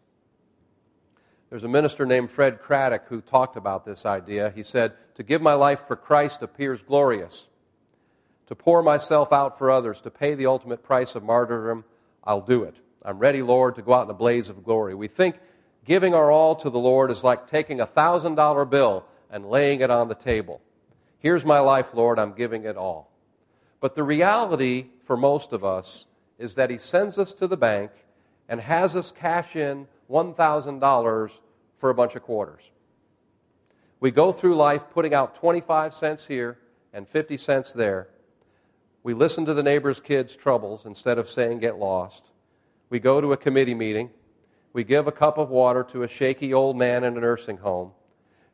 There's 1.49 1.63
a 1.63 1.69
minister 1.69 2.05
named 2.05 2.31
Fred 2.31 2.59
Craddock 2.61 3.07
who 3.07 3.21
talked 3.21 3.55
about 3.55 3.85
this 3.85 4.05
idea. 4.05 4.51
He 4.53 4.63
said, 4.63 4.93
To 5.15 5.23
give 5.23 5.41
my 5.41 5.53
life 5.53 5.81
for 5.87 5.95
Christ 5.95 6.41
appears 6.41 6.81
glorious. 6.81 7.47
to 8.47 8.55
pour 8.55 8.83
myself 8.83 9.33
out 9.33 9.57
for 9.57 9.71
others, 9.71 10.01
to 10.01 10.11
pay 10.11 10.35
the 10.35 10.45
ultimate 10.45 10.83
price 10.83 11.15
of 11.15 11.23
martyrdom, 11.23 11.83
I'll 12.23 12.41
do 12.41 12.63
it. 12.63 12.75
I'm 13.03 13.19
ready, 13.19 13.41
Lord, 13.41 13.75
to 13.75 13.81
go 13.81 13.93
out 13.93 14.03
in 14.03 14.09
a 14.11 14.15
blaze 14.15 14.49
of 14.49 14.63
glory. 14.63 14.93
We 14.95 15.07
think 15.07 15.39
giving 15.85 16.13
our 16.13 16.31
all 16.31 16.55
to 16.55 16.69
the 16.69 16.79
Lord 16.79 17.11
is 17.11 17.23
like 17.23 17.47
taking 17.47 17.79
a 17.79 17.87
$1,000 17.87 18.69
bill 18.69 19.05
and 19.29 19.45
laying 19.45 19.81
it 19.81 19.89
on 19.89 20.07
the 20.07 20.15
table. 20.15 20.61
Here's 21.19 21.45
my 21.45 21.59
life, 21.59 21.93
Lord, 21.93 22.19
I'm 22.19 22.33
giving 22.33 22.65
it 22.65 22.75
all. 22.75 23.11
But 23.79 23.95
the 23.95 24.03
reality 24.03 24.87
for 25.03 25.15
most 25.15 25.53
of 25.53 25.63
us 25.63 26.05
is 26.37 26.55
that 26.55 26.69
He 26.69 26.77
sends 26.77 27.17
us 27.17 27.33
to 27.35 27.47
the 27.47 27.57
bank 27.57 27.91
and 28.49 28.59
has 28.59 28.95
us 28.95 29.11
cash 29.11 29.55
in 29.55 29.87
$1,000 30.09 31.39
for 31.77 31.89
a 31.89 31.95
bunch 31.95 32.15
of 32.15 32.23
quarters. 32.23 32.63
We 33.99 34.11
go 34.11 34.31
through 34.31 34.55
life 34.55 34.89
putting 34.89 35.13
out 35.13 35.35
25 35.35 35.93
cents 35.93 36.25
here 36.25 36.57
and 36.93 37.07
50 37.07 37.37
cents 37.37 37.73
there. 37.73 38.09
We 39.03 39.13
listen 39.13 39.45
to 39.45 39.53
the 39.53 39.63
neighbor's 39.63 39.99
kids' 39.99 40.35
troubles 40.35 40.85
instead 40.85 41.17
of 41.17 41.29
saying, 41.29 41.59
get 41.59 41.77
lost. 41.77 42.31
We 42.89 42.99
go 42.99 43.21
to 43.21 43.33
a 43.33 43.37
committee 43.37 43.75
meeting. 43.75 44.09
We 44.75 44.83
give 44.83 45.07
a 45.07 45.11
cup 45.13 45.37
of 45.37 45.49
water 45.49 45.85
to 45.91 46.03
a 46.03 46.07
shaky 46.09 46.53
old 46.53 46.75
man 46.75 47.05
in 47.05 47.15
a 47.15 47.21
nursing 47.21 47.55
home. 47.55 47.93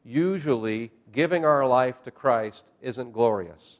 Usually, 0.05 0.91
giving 1.11 1.45
our 1.45 1.65
life 1.65 2.03
to 2.03 2.11
Christ 2.11 2.63
isn't 2.79 3.11
glorious. 3.11 3.79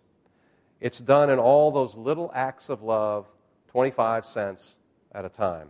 It's 0.79 0.97
done 0.97 1.29
in 1.29 1.37
all 1.37 1.69
those 1.69 1.93
little 1.93 2.31
acts 2.33 2.69
of 2.69 2.81
love, 2.81 3.27
25 3.67 4.25
cents 4.25 4.75
at 5.11 5.23
a 5.23 5.29
time. 5.29 5.69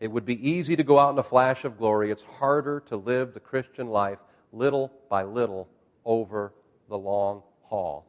It 0.00 0.10
would 0.10 0.24
be 0.24 0.50
easy 0.50 0.74
to 0.74 0.82
go 0.82 0.98
out 0.98 1.12
in 1.12 1.18
a 1.20 1.22
flash 1.22 1.64
of 1.64 1.78
glory. 1.78 2.10
It's 2.10 2.24
harder 2.24 2.80
to 2.86 2.96
live 2.96 3.32
the 3.32 3.38
Christian 3.38 3.86
life 3.86 4.18
little 4.52 4.90
by 5.08 5.22
little 5.22 5.68
over 6.04 6.52
the 6.88 6.98
long 6.98 7.44
haul. 7.62 8.04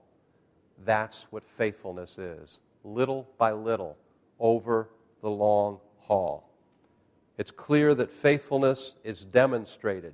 That's 0.83 1.27
what 1.29 1.47
faithfulness 1.47 2.17
is 2.17 2.57
little 2.83 3.29
by 3.37 3.51
little 3.51 3.95
over 4.39 4.89
the 5.21 5.29
long 5.29 5.79
haul. 5.99 6.50
It's 7.41 7.49
clear 7.49 7.95
that 7.95 8.11
faithfulness 8.11 8.97
is 9.03 9.25
demonstrated, 9.25 10.13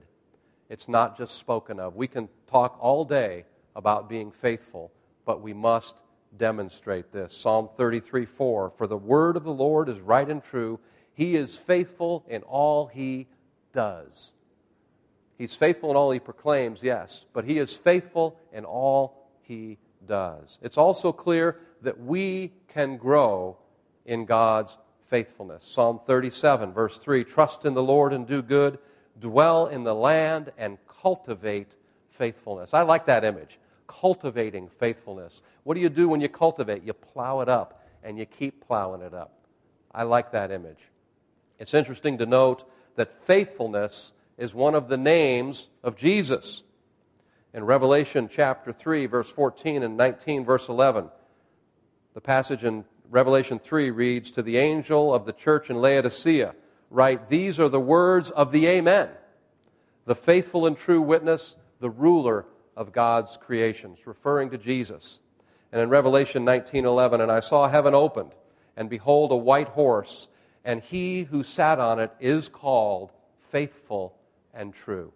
it's 0.70 0.88
not 0.88 1.18
just 1.18 1.36
spoken 1.36 1.78
of. 1.78 1.98
We 1.98 2.08
can 2.08 2.30
talk 2.50 2.78
all 2.80 3.04
day 3.04 3.44
about 3.76 4.08
being 4.08 4.32
faithful, 4.32 4.94
but 5.26 5.42
we 5.42 5.52
must 5.52 5.98
demonstrate 6.38 7.12
this. 7.12 7.36
Psalm 7.36 7.68
33 7.76 8.24
4 8.24 8.70
For 8.78 8.88
the 8.88 8.96
word 8.96 9.36
of 9.36 9.44
the 9.44 9.52
Lord 9.52 9.90
is 9.90 10.00
right 10.00 10.30
and 10.30 10.42
true, 10.42 10.80
he 11.14 11.36
is 11.36 11.58
faithful 11.58 12.24
in 12.30 12.44
all 12.44 12.88
he 12.88 13.28
does. 13.74 14.32
He's 15.38 15.54
faithful 15.54 15.90
in 15.90 15.98
all 15.98 16.12
he 16.12 16.22
proclaims, 16.22 16.82
yes, 16.82 17.26
but 17.34 17.44
he 17.44 17.58
is 17.58 17.76
faithful 17.76 18.40
in 18.54 18.64
all 18.64 19.28
he 19.42 19.80
does. 20.06 20.60
It's 20.62 20.78
also 20.78 21.12
clear 21.12 21.60
that 21.82 22.00
we 22.00 22.54
can 22.70 22.96
grow 22.96 23.58
in 24.06 24.24
God's 24.24 24.78
faithfulness. 25.08 25.66
Psalm 25.66 26.00
37, 26.06 26.74
verse 26.74 26.98
3 26.98 27.24
Trust 27.24 27.66
in 27.66 27.74
the 27.74 27.84
Lord 27.84 28.14
and 28.14 28.28
do 28.28 28.42
good, 28.42 28.80
dwell 29.20 29.68
in 29.68 29.84
the 29.84 29.96
land 29.96 30.52
and 30.58 30.78
cultivate 31.02 31.76
faithfulness. 32.10 32.74
I 32.74 32.84
like 32.84 33.06
that 33.06 33.24
image. 33.24 33.60
Cultivating 33.88 34.68
faithfulness. 34.68 35.42
What 35.64 35.76
do 35.76 35.82
you 35.82 35.90
do 35.90 36.10
when 36.10 36.22
you 36.22 36.30
cultivate? 36.30 36.84
You 36.84 36.94
plow 36.94 37.42
it 37.42 37.50
up 37.50 37.86
and 38.04 38.18
you 38.18 38.26
keep 38.26 38.66
plowing 38.66 39.02
it 39.02 39.14
up. 39.14 39.34
I 39.94 40.04
like 40.04 40.32
that 40.32 40.52
image. 40.52 40.80
It's 41.60 41.74
interesting 41.74 42.18
to 42.20 42.26
note 42.26 42.70
that 42.96 43.24
faithfulness 43.24 44.14
is 44.38 44.54
one 44.54 44.76
of 44.76 44.90
the 44.90 44.98
names 44.98 45.70
of 45.84 45.96
Jesus. 45.96 46.64
In 47.54 47.64
Revelation 47.64 48.30
chapter 48.32 48.72
3, 48.72 49.06
verse 49.08 49.30
14 49.30 49.82
and 49.82 49.98
19, 49.98 50.46
verse 50.46 50.68
11, 50.68 51.10
the 52.14 52.22
passage 52.22 52.64
in 52.64 52.86
Revelation 53.10 53.60
3 53.60 53.92
reads, 53.92 54.32
To 54.32 54.42
the 54.42 54.58
angel 54.58 55.14
of 55.14 55.26
the 55.26 55.34
church 55.34 55.70
in 55.70 55.82
Laodicea, 55.82 56.56
write, 56.90 57.30
These 57.30 57.60
are 57.60 57.70
the 57.70 57.80
words 57.80 58.32
of 58.32 58.52
the 58.52 58.68
Amen, 58.68 59.10
the 60.06 60.16
faithful 60.16 60.66
and 60.66 60.78
true 60.78 61.02
witness, 61.02 61.56
the 61.80 61.90
ruler 61.90 62.46
of 62.76 62.92
God's 62.92 63.38
creations, 63.38 64.06
referring 64.06 64.50
to 64.52 64.58
Jesus. 64.58 65.20
And 65.72 65.82
in 65.82 65.90
Revelation 65.90 66.46
19:11, 66.46 67.22
and 67.22 67.32
I 67.32 67.40
saw 67.40 67.68
heaven 67.68 67.94
opened, 67.94 68.34
and 68.76 68.90
behold 68.90 69.32
a 69.32 69.36
white 69.36 69.70
horse, 69.70 70.28
and 70.64 70.82
he 70.82 71.24
who 71.24 71.44
sat 71.44 71.80
on 71.80 72.00
it 72.00 72.12
is 72.20 72.50
called 72.50 73.12
faithful 73.40 74.18
and 74.54 74.74
true. 74.74 75.14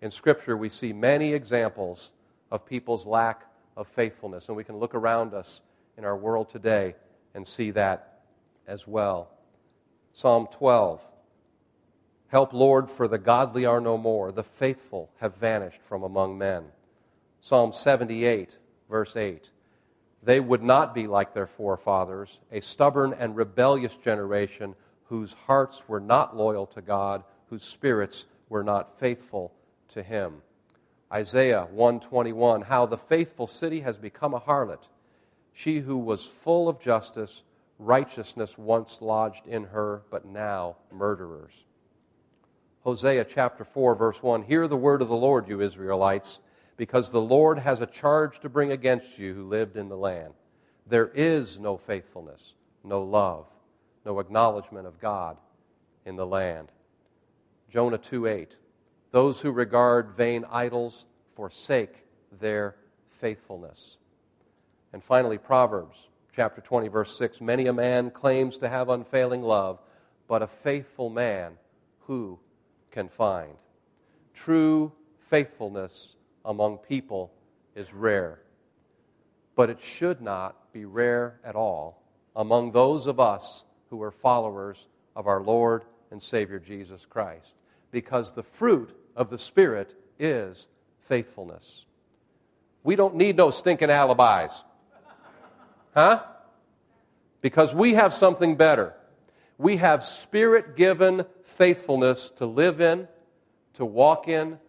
In 0.00 0.10
Scripture, 0.10 0.56
we 0.56 0.68
see 0.68 0.92
many 0.92 1.32
examples 1.32 2.12
of 2.50 2.64
people's 2.64 3.04
lack 3.04 3.44
of 3.76 3.88
faithfulness, 3.88 4.48
and 4.48 4.56
we 4.56 4.64
can 4.64 4.76
look 4.76 4.94
around 4.94 5.34
us 5.34 5.60
in 5.98 6.04
our 6.04 6.16
world 6.16 6.48
today 6.48 6.94
and 7.34 7.46
see 7.46 7.72
that 7.72 8.20
as 8.66 8.86
well. 8.86 9.30
Psalm 10.12 10.48
12 10.50 11.02
Help, 12.28 12.52
Lord, 12.52 12.90
for 12.90 13.08
the 13.08 13.18
godly 13.18 13.64
are 13.64 13.80
no 13.80 13.96
more, 13.96 14.30
the 14.30 14.42
faithful 14.42 15.10
have 15.18 15.36
vanished 15.36 15.82
from 15.82 16.02
among 16.02 16.36
men. 16.36 16.64
Psalm 17.40 17.72
78, 17.72 18.58
verse 18.88 19.16
8 19.16 19.50
They 20.22 20.38
would 20.38 20.62
not 20.62 20.94
be 20.94 21.06
like 21.06 21.32
their 21.32 21.46
forefathers, 21.46 22.38
a 22.52 22.60
stubborn 22.60 23.14
and 23.18 23.34
rebellious 23.34 23.96
generation 23.96 24.74
whose 25.04 25.32
hearts 25.32 25.88
were 25.88 26.00
not 26.00 26.36
loyal 26.36 26.66
to 26.66 26.82
God, 26.82 27.24
whose 27.48 27.64
spirits 27.64 28.26
were 28.50 28.62
not 28.62 28.98
faithful 28.98 29.54
to 29.88 30.02
him. 30.02 30.42
Isaiah 31.10 31.66
121 31.70 32.62
How 32.62 32.84
the 32.84 32.98
faithful 32.98 33.46
city 33.46 33.80
has 33.80 33.96
become 33.96 34.34
a 34.34 34.40
harlot 34.40 34.88
she 35.58 35.80
who 35.80 35.98
was 35.98 36.24
full 36.24 36.68
of 36.68 36.78
justice, 36.78 37.42
righteousness 37.80 38.56
once 38.56 39.02
lodged 39.02 39.44
in 39.44 39.64
her, 39.64 40.02
but 40.08 40.24
now 40.24 40.76
murderers. 40.92 41.64
Hosea 42.82 43.24
chapter 43.24 43.64
4, 43.64 43.96
verse 43.96 44.22
1 44.22 44.44
Hear 44.44 44.68
the 44.68 44.76
word 44.76 45.02
of 45.02 45.08
the 45.08 45.16
Lord, 45.16 45.48
you 45.48 45.60
Israelites, 45.60 46.38
because 46.76 47.10
the 47.10 47.20
Lord 47.20 47.58
has 47.58 47.80
a 47.80 47.86
charge 47.86 48.38
to 48.38 48.48
bring 48.48 48.70
against 48.70 49.18
you 49.18 49.34
who 49.34 49.48
lived 49.48 49.76
in 49.76 49.88
the 49.88 49.96
land. 49.96 50.34
There 50.86 51.08
is 51.08 51.58
no 51.58 51.76
faithfulness, 51.76 52.54
no 52.84 53.02
love, 53.02 53.46
no 54.06 54.20
acknowledgement 54.20 54.86
of 54.86 55.00
God 55.00 55.38
in 56.06 56.14
the 56.14 56.24
land. 56.26 56.70
Jonah 57.68 57.98
2 57.98 58.26
8 58.26 58.56
Those 59.10 59.40
who 59.40 59.50
regard 59.50 60.12
vain 60.16 60.44
idols 60.48 61.06
forsake 61.34 62.04
their 62.38 62.76
faithfulness. 63.08 63.96
And 64.92 65.02
finally, 65.02 65.38
Proverbs 65.38 66.08
chapter 66.34 66.60
20, 66.60 66.88
verse 66.88 67.16
6 67.16 67.40
Many 67.40 67.66
a 67.66 67.72
man 67.72 68.10
claims 68.10 68.56
to 68.58 68.68
have 68.68 68.88
unfailing 68.88 69.42
love, 69.42 69.80
but 70.26 70.42
a 70.42 70.46
faithful 70.46 71.10
man 71.10 71.54
who 72.00 72.38
can 72.90 73.08
find? 73.08 73.52
True 74.34 74.92
faithfulness 75.18 76.16
among 76.44 76.78
people 76.78 77.32
is 77.74 77.92
rare, 77.92 78.40
but 79.54 79.68
it 79.68 79.82
should 79.82 80.20
not 80.20 80.72
be 80.72 80.84
rare 80.84 81.40
at 81.44 81.54
all 81.54 82.02
among 82.34 82.72
those 82.72 83.06
of 83.06 83.18
us 83.18 83.64
who 83.90 84.02
are 84.02 84.10
followers 84.10 84.86
of 85.16 85.26
our 85.26 85.42
Lord 85.42 85.84
and 86.10 86.22
Savior 86.22 86.58
Jesus 86.58 87.04
Christ, 87.04 87.54
because 87.90 88.32
the 88.32 88.42
fruit 88.42 88.96
of 89.16 89.28
the 89.28 89.38
Spirit 89.38 89.94
is 90.18 90.68
faithfulness. 91.00 91.84
We 92.84 92.96
don't 92.96 93.16
need 93.16 93.36
no 93.36 93.50
stinking 93.50 93.90
alibis. 93.90 94.62
Huh? 95.98 96.22
Because 97.40 97.74
we 97.74 97.94
have 97.94 98.14
something 98.14 98.54
better. 98.54 98.94
We 99.58 99.78
have 99.78 100.04
spirit 100.04 100.76
given 100.76 101.26
faithfulness 101.42 102.30
to 102.36 102.46
live 102.46 102.80
in, 102.80 103.08
to 103.72 103.84
walk 103.84 104.28
in, 104.28 104.60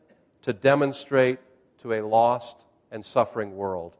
to 0.41 0.53
demonstrate 0.53 1.37
to 1.83 1.93
a 1.93 2.01
lost 2.01 2.65
and 2.89 3.05
suffering 3.05 3.55
world. 3.55 3.95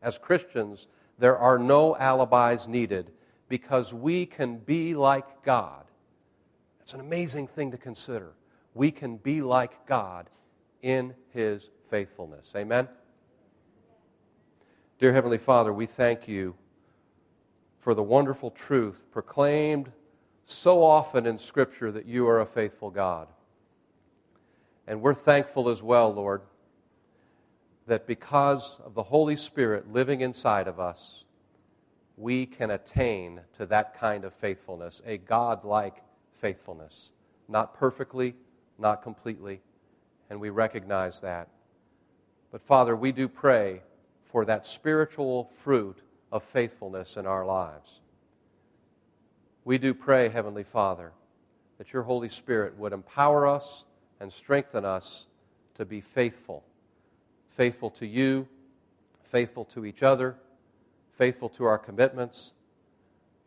As 0.00 0.16
Christians, 0.16 0.86
there 1.18 1.36
are 1.36 1.58
no 1.58 1.94
alibis 1.94 2.66
needed 2.66 3.10
because 3.50 3.92
we 3.92 4.24
can 4.24 4.56
be 4.56 4.94
like 4.94 5.42
God. 5.44 5.84
It's 6.80 6.94
an 6.94 7.00
amazing 7.00 7.48
thing 7.48 7.70
to 7.72 7.76
consider. 7.76 8.32
We 8.72 8.92
can 8.92 9.18
be 9.18 9.42
like 9.42 9.84
God 9.86 10.30
in 10.80 11.12
His 11.34 11.68
faithfulness. 11.90 12.54
Amen? 12.56 12.88
Dear 14.98 15.12
Heavenly 15.12 15.36
Father, 15.36 15.74
we 15.74 15.84
thank 15.84 16.26
you 16.26 16.54
for 17.78 17.92
the 17.92 18.02
wonderful 18.02 18.50
truth 18.50 19.04
proclaimed 19.10 19.92
so 20.46 20.82
often 20.82 21.26
in 21.26 21.36
Scripture 21.36 21.92
that 21.92 22.06
you 22.06 22.26
are 22.26 22.40
a 22.40 22.46
faithful 22.46 22.88
God. 22.88 23.28
And 24.86 25.02
we're 25.02 25.12
thankful 25.12 25.68
as 25.68 25.82
well, 25.82 26.14
Lord, 26.14 26.40
that 27.86 28.06
because 28.06 28.80
of 28.86 28.94
the 28.94 29.02
Holy 29.02 29.36
Spirit 29.36 29.92
living 29.92 30.22
inside 30.22 30.66
of 30.66 30.80
us, 30.80 31.24
we 32.16 32.46
can 32.46 32.70
attain 32.70 33.42
to 33.58 33.66
that 33.66 33.98
kind 34.00 34.24
of 34.24 34.32
faithfulness, 34.32 35.02
a 35.04 35.18
God 35.18 35.62
like 35.62 36.02
faithfulness. 36.40 37.10
Not 37.48 37.74
perfectly, 37.74 38.34
not 38.78 39.02
completely, 39.02 39.60
and 40.30 40.40
we 40.40 40.48
recognize 40.48 41.20
that. 41.20 41.50
But 42.50 42.62
Father, 42.62 42.96
we 42.96 43.12
do 43.12 43.28
pray 43.28 43.82
for 44.36 44.44
that 44.44 44.66
spiritual 44.66 45.44
fruit 45.44 45.96
of 46.30 46.42
faithfulness 46.42 47.16
in 47.16 47.24
our 47.24 47.46
lives. 47.46 48.00
We 49.64 49.78
do 49.78 49.94
pray, 49.94 50.28
Heavenly 50.28 50.62
Father, 50.62 51.12
that 51.78 51.94
your 51.94 52.02
Holy 52.02 52.28
Spirit 52.28 52.76
would 52.76 52.92
empower 52.92 53.46
us 53.46 53.84
and 54.20 54.30
strengthen 54.30 54.84
us 54.84 55.24
to 55.76 55.86
be 55.86 56.02
faithful. 56.02 56.64
Faithful 57.48 57.88
to 57.92 58.06
you, 58.06 58.46
faithful 59.24 59.64
to 59.64 59.86
each 59.86 60.02
other, 60.02 60.36
faithful 61.14 61.48
to 61.48 61.64
our 61.64 61.78
commitments. 61.78 62.52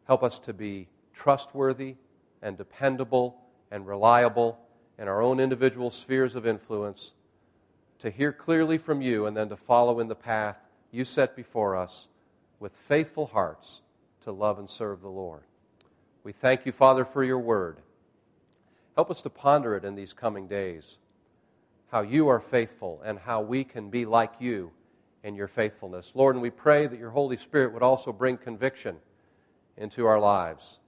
Help 0.07 0.23
us 0.23 0.39
to 0.39 0.53
be 0.53 0.87
trustworthy 1.13 1.97
and 2.41 2.57
dependable 2.57 3.39
and 3.69 3.85
reliable 3.85 4.57
in 4.97 5.07
our 5.07 5.21
own 5.21 5.39
individual 5.39 5.91
spheres 5.91 6.33
of 6.33 6.47
influence, 6.47 7.11
to 7.99 8.09
hear 8.09 8.33
clearly 8.33 8.79
from 8.79 9.03
you 9.03 9.27
and 9.27 9.37
then 9.37 9.49
to 9.49 9.55
follow 9.55 9.99
in 9.99 10.07
the 10.07 10.15
path 10.15 10.57
you 10.91 11.05
set 11.05 11.35
before 11.35 11.75
us 11.75 12.07
with 12.59 12.75
faithful 12.75 13.27
hearts 13.27 13.81
to 14.21 14.31
love 14.31 14.59
and 14.59 14.69
serve 14.69 15.01
the 15.01 15.09
Lord. 15.09 15.43
We 16.23 16.31
thank 16.31 16.65
you, 16.65 16.71
Father, 16.71 17.05
for 17.05 17.23
your 17.23 17.39
word. 17.39 17.77
Help 18.95 19.09
us 19.09 19.21
to 19.21 19.29
ponder 19.29 19.75
it 19.75 19.85
in 19.85 19.95
these 19.95 20.13
coming 20.13 20.47
days 20.47 20.97
how 21.91 22.01
you 22.01 22.27
are 22.27 22.39
faithful 22.39 23.01
and 23.03 23.17
how 23.17 23.41
we 23.41 23.63
can 23.63 23.89
be 23.89 24.05
like 24.05 24.33
you 24.39 24.71
in 25.23 25.35
your 25.35 25.47
faithfulness. 25.47 26.11
Lord, 26.13 26.35
and 26.35 26.41
we 26.41 26.49
pray 26.49 26.87
that 26.87 26.99
your 26.99 27.09
Holy 27.09 27.37
Spirit 27.37 27.73
would 27.73 27.83
also 27.83 28.11
bring 28.13 28.37
conviction 28.37 28.97
into 29.77 30.05
our 30.05 30.19
lives. 30.19 30.79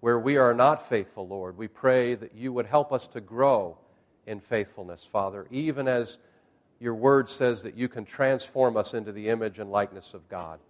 Where 0.00 0.18
we 0.18 0.36
are 0.36 0.54
not 0.54 0.88
faithful, 0.88 1.26
Lord, 1.26 1.56
we 1.56 1.68
pray 1.68 2.14
that 2.14 2.34
you 2.34 2.52
would 2.52 2.66
help 2.66 2.92
us 2.92 3.06
to 3.08 3.20
grow 3.20 3.78
in 4.26 4.40
faithfulness, 4.40 5.04
Father, 5.04 5.46
even 5.50 5.88
as 5.88 6.18
your 6.80 6.94
word 6.94 7.28
says 7.28 7.62
that 7.62 7.76
you 7.76 7.88
can 7.88 8.04
transform 8.04 8.76
us 8.76 8.94
into 8.94 9.12
the 9.12 9.28
image 9.28 9.58
and 9.58 9.70
likeness 9.70 10.14
of 10.14 10.28
God. 10.28 10.60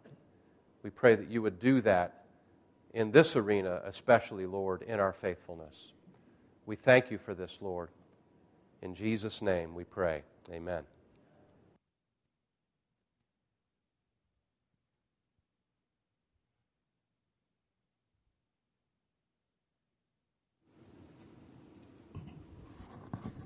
We 0.82 0.90
pray 0.90 1.14
that 1.14 1.28
you 1.28 1.42
would 1.42 1.60
do 1.60 1.80
that 1.82 2.24
in 2.94 3.10
this 3.10 3.36
arena, 3.36 3.82
especially, 3.84 4.46
Lord, 4.46 4.82
in 4.82 5.00
our 5.00 5.12
faithfulness. 5.12 5.92
We 6.64 6.76
thank 6.76 7.10
you 7.10 7.18
for 7.18 7.34
this, 7.34 7.58
Lord. 7.60 7.90
In 8.80 8.94
Jesus' 8.94 9.42
name 9.42 9.74
we 9.74 9.84
pray. 9.84 10.22
Amen. 10.50 10.84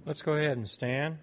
Let's 0.05 0.21
go 0.21 0.33
ahead 0.33 0.57
and 0.57 0.69
stand. 0.69 1.19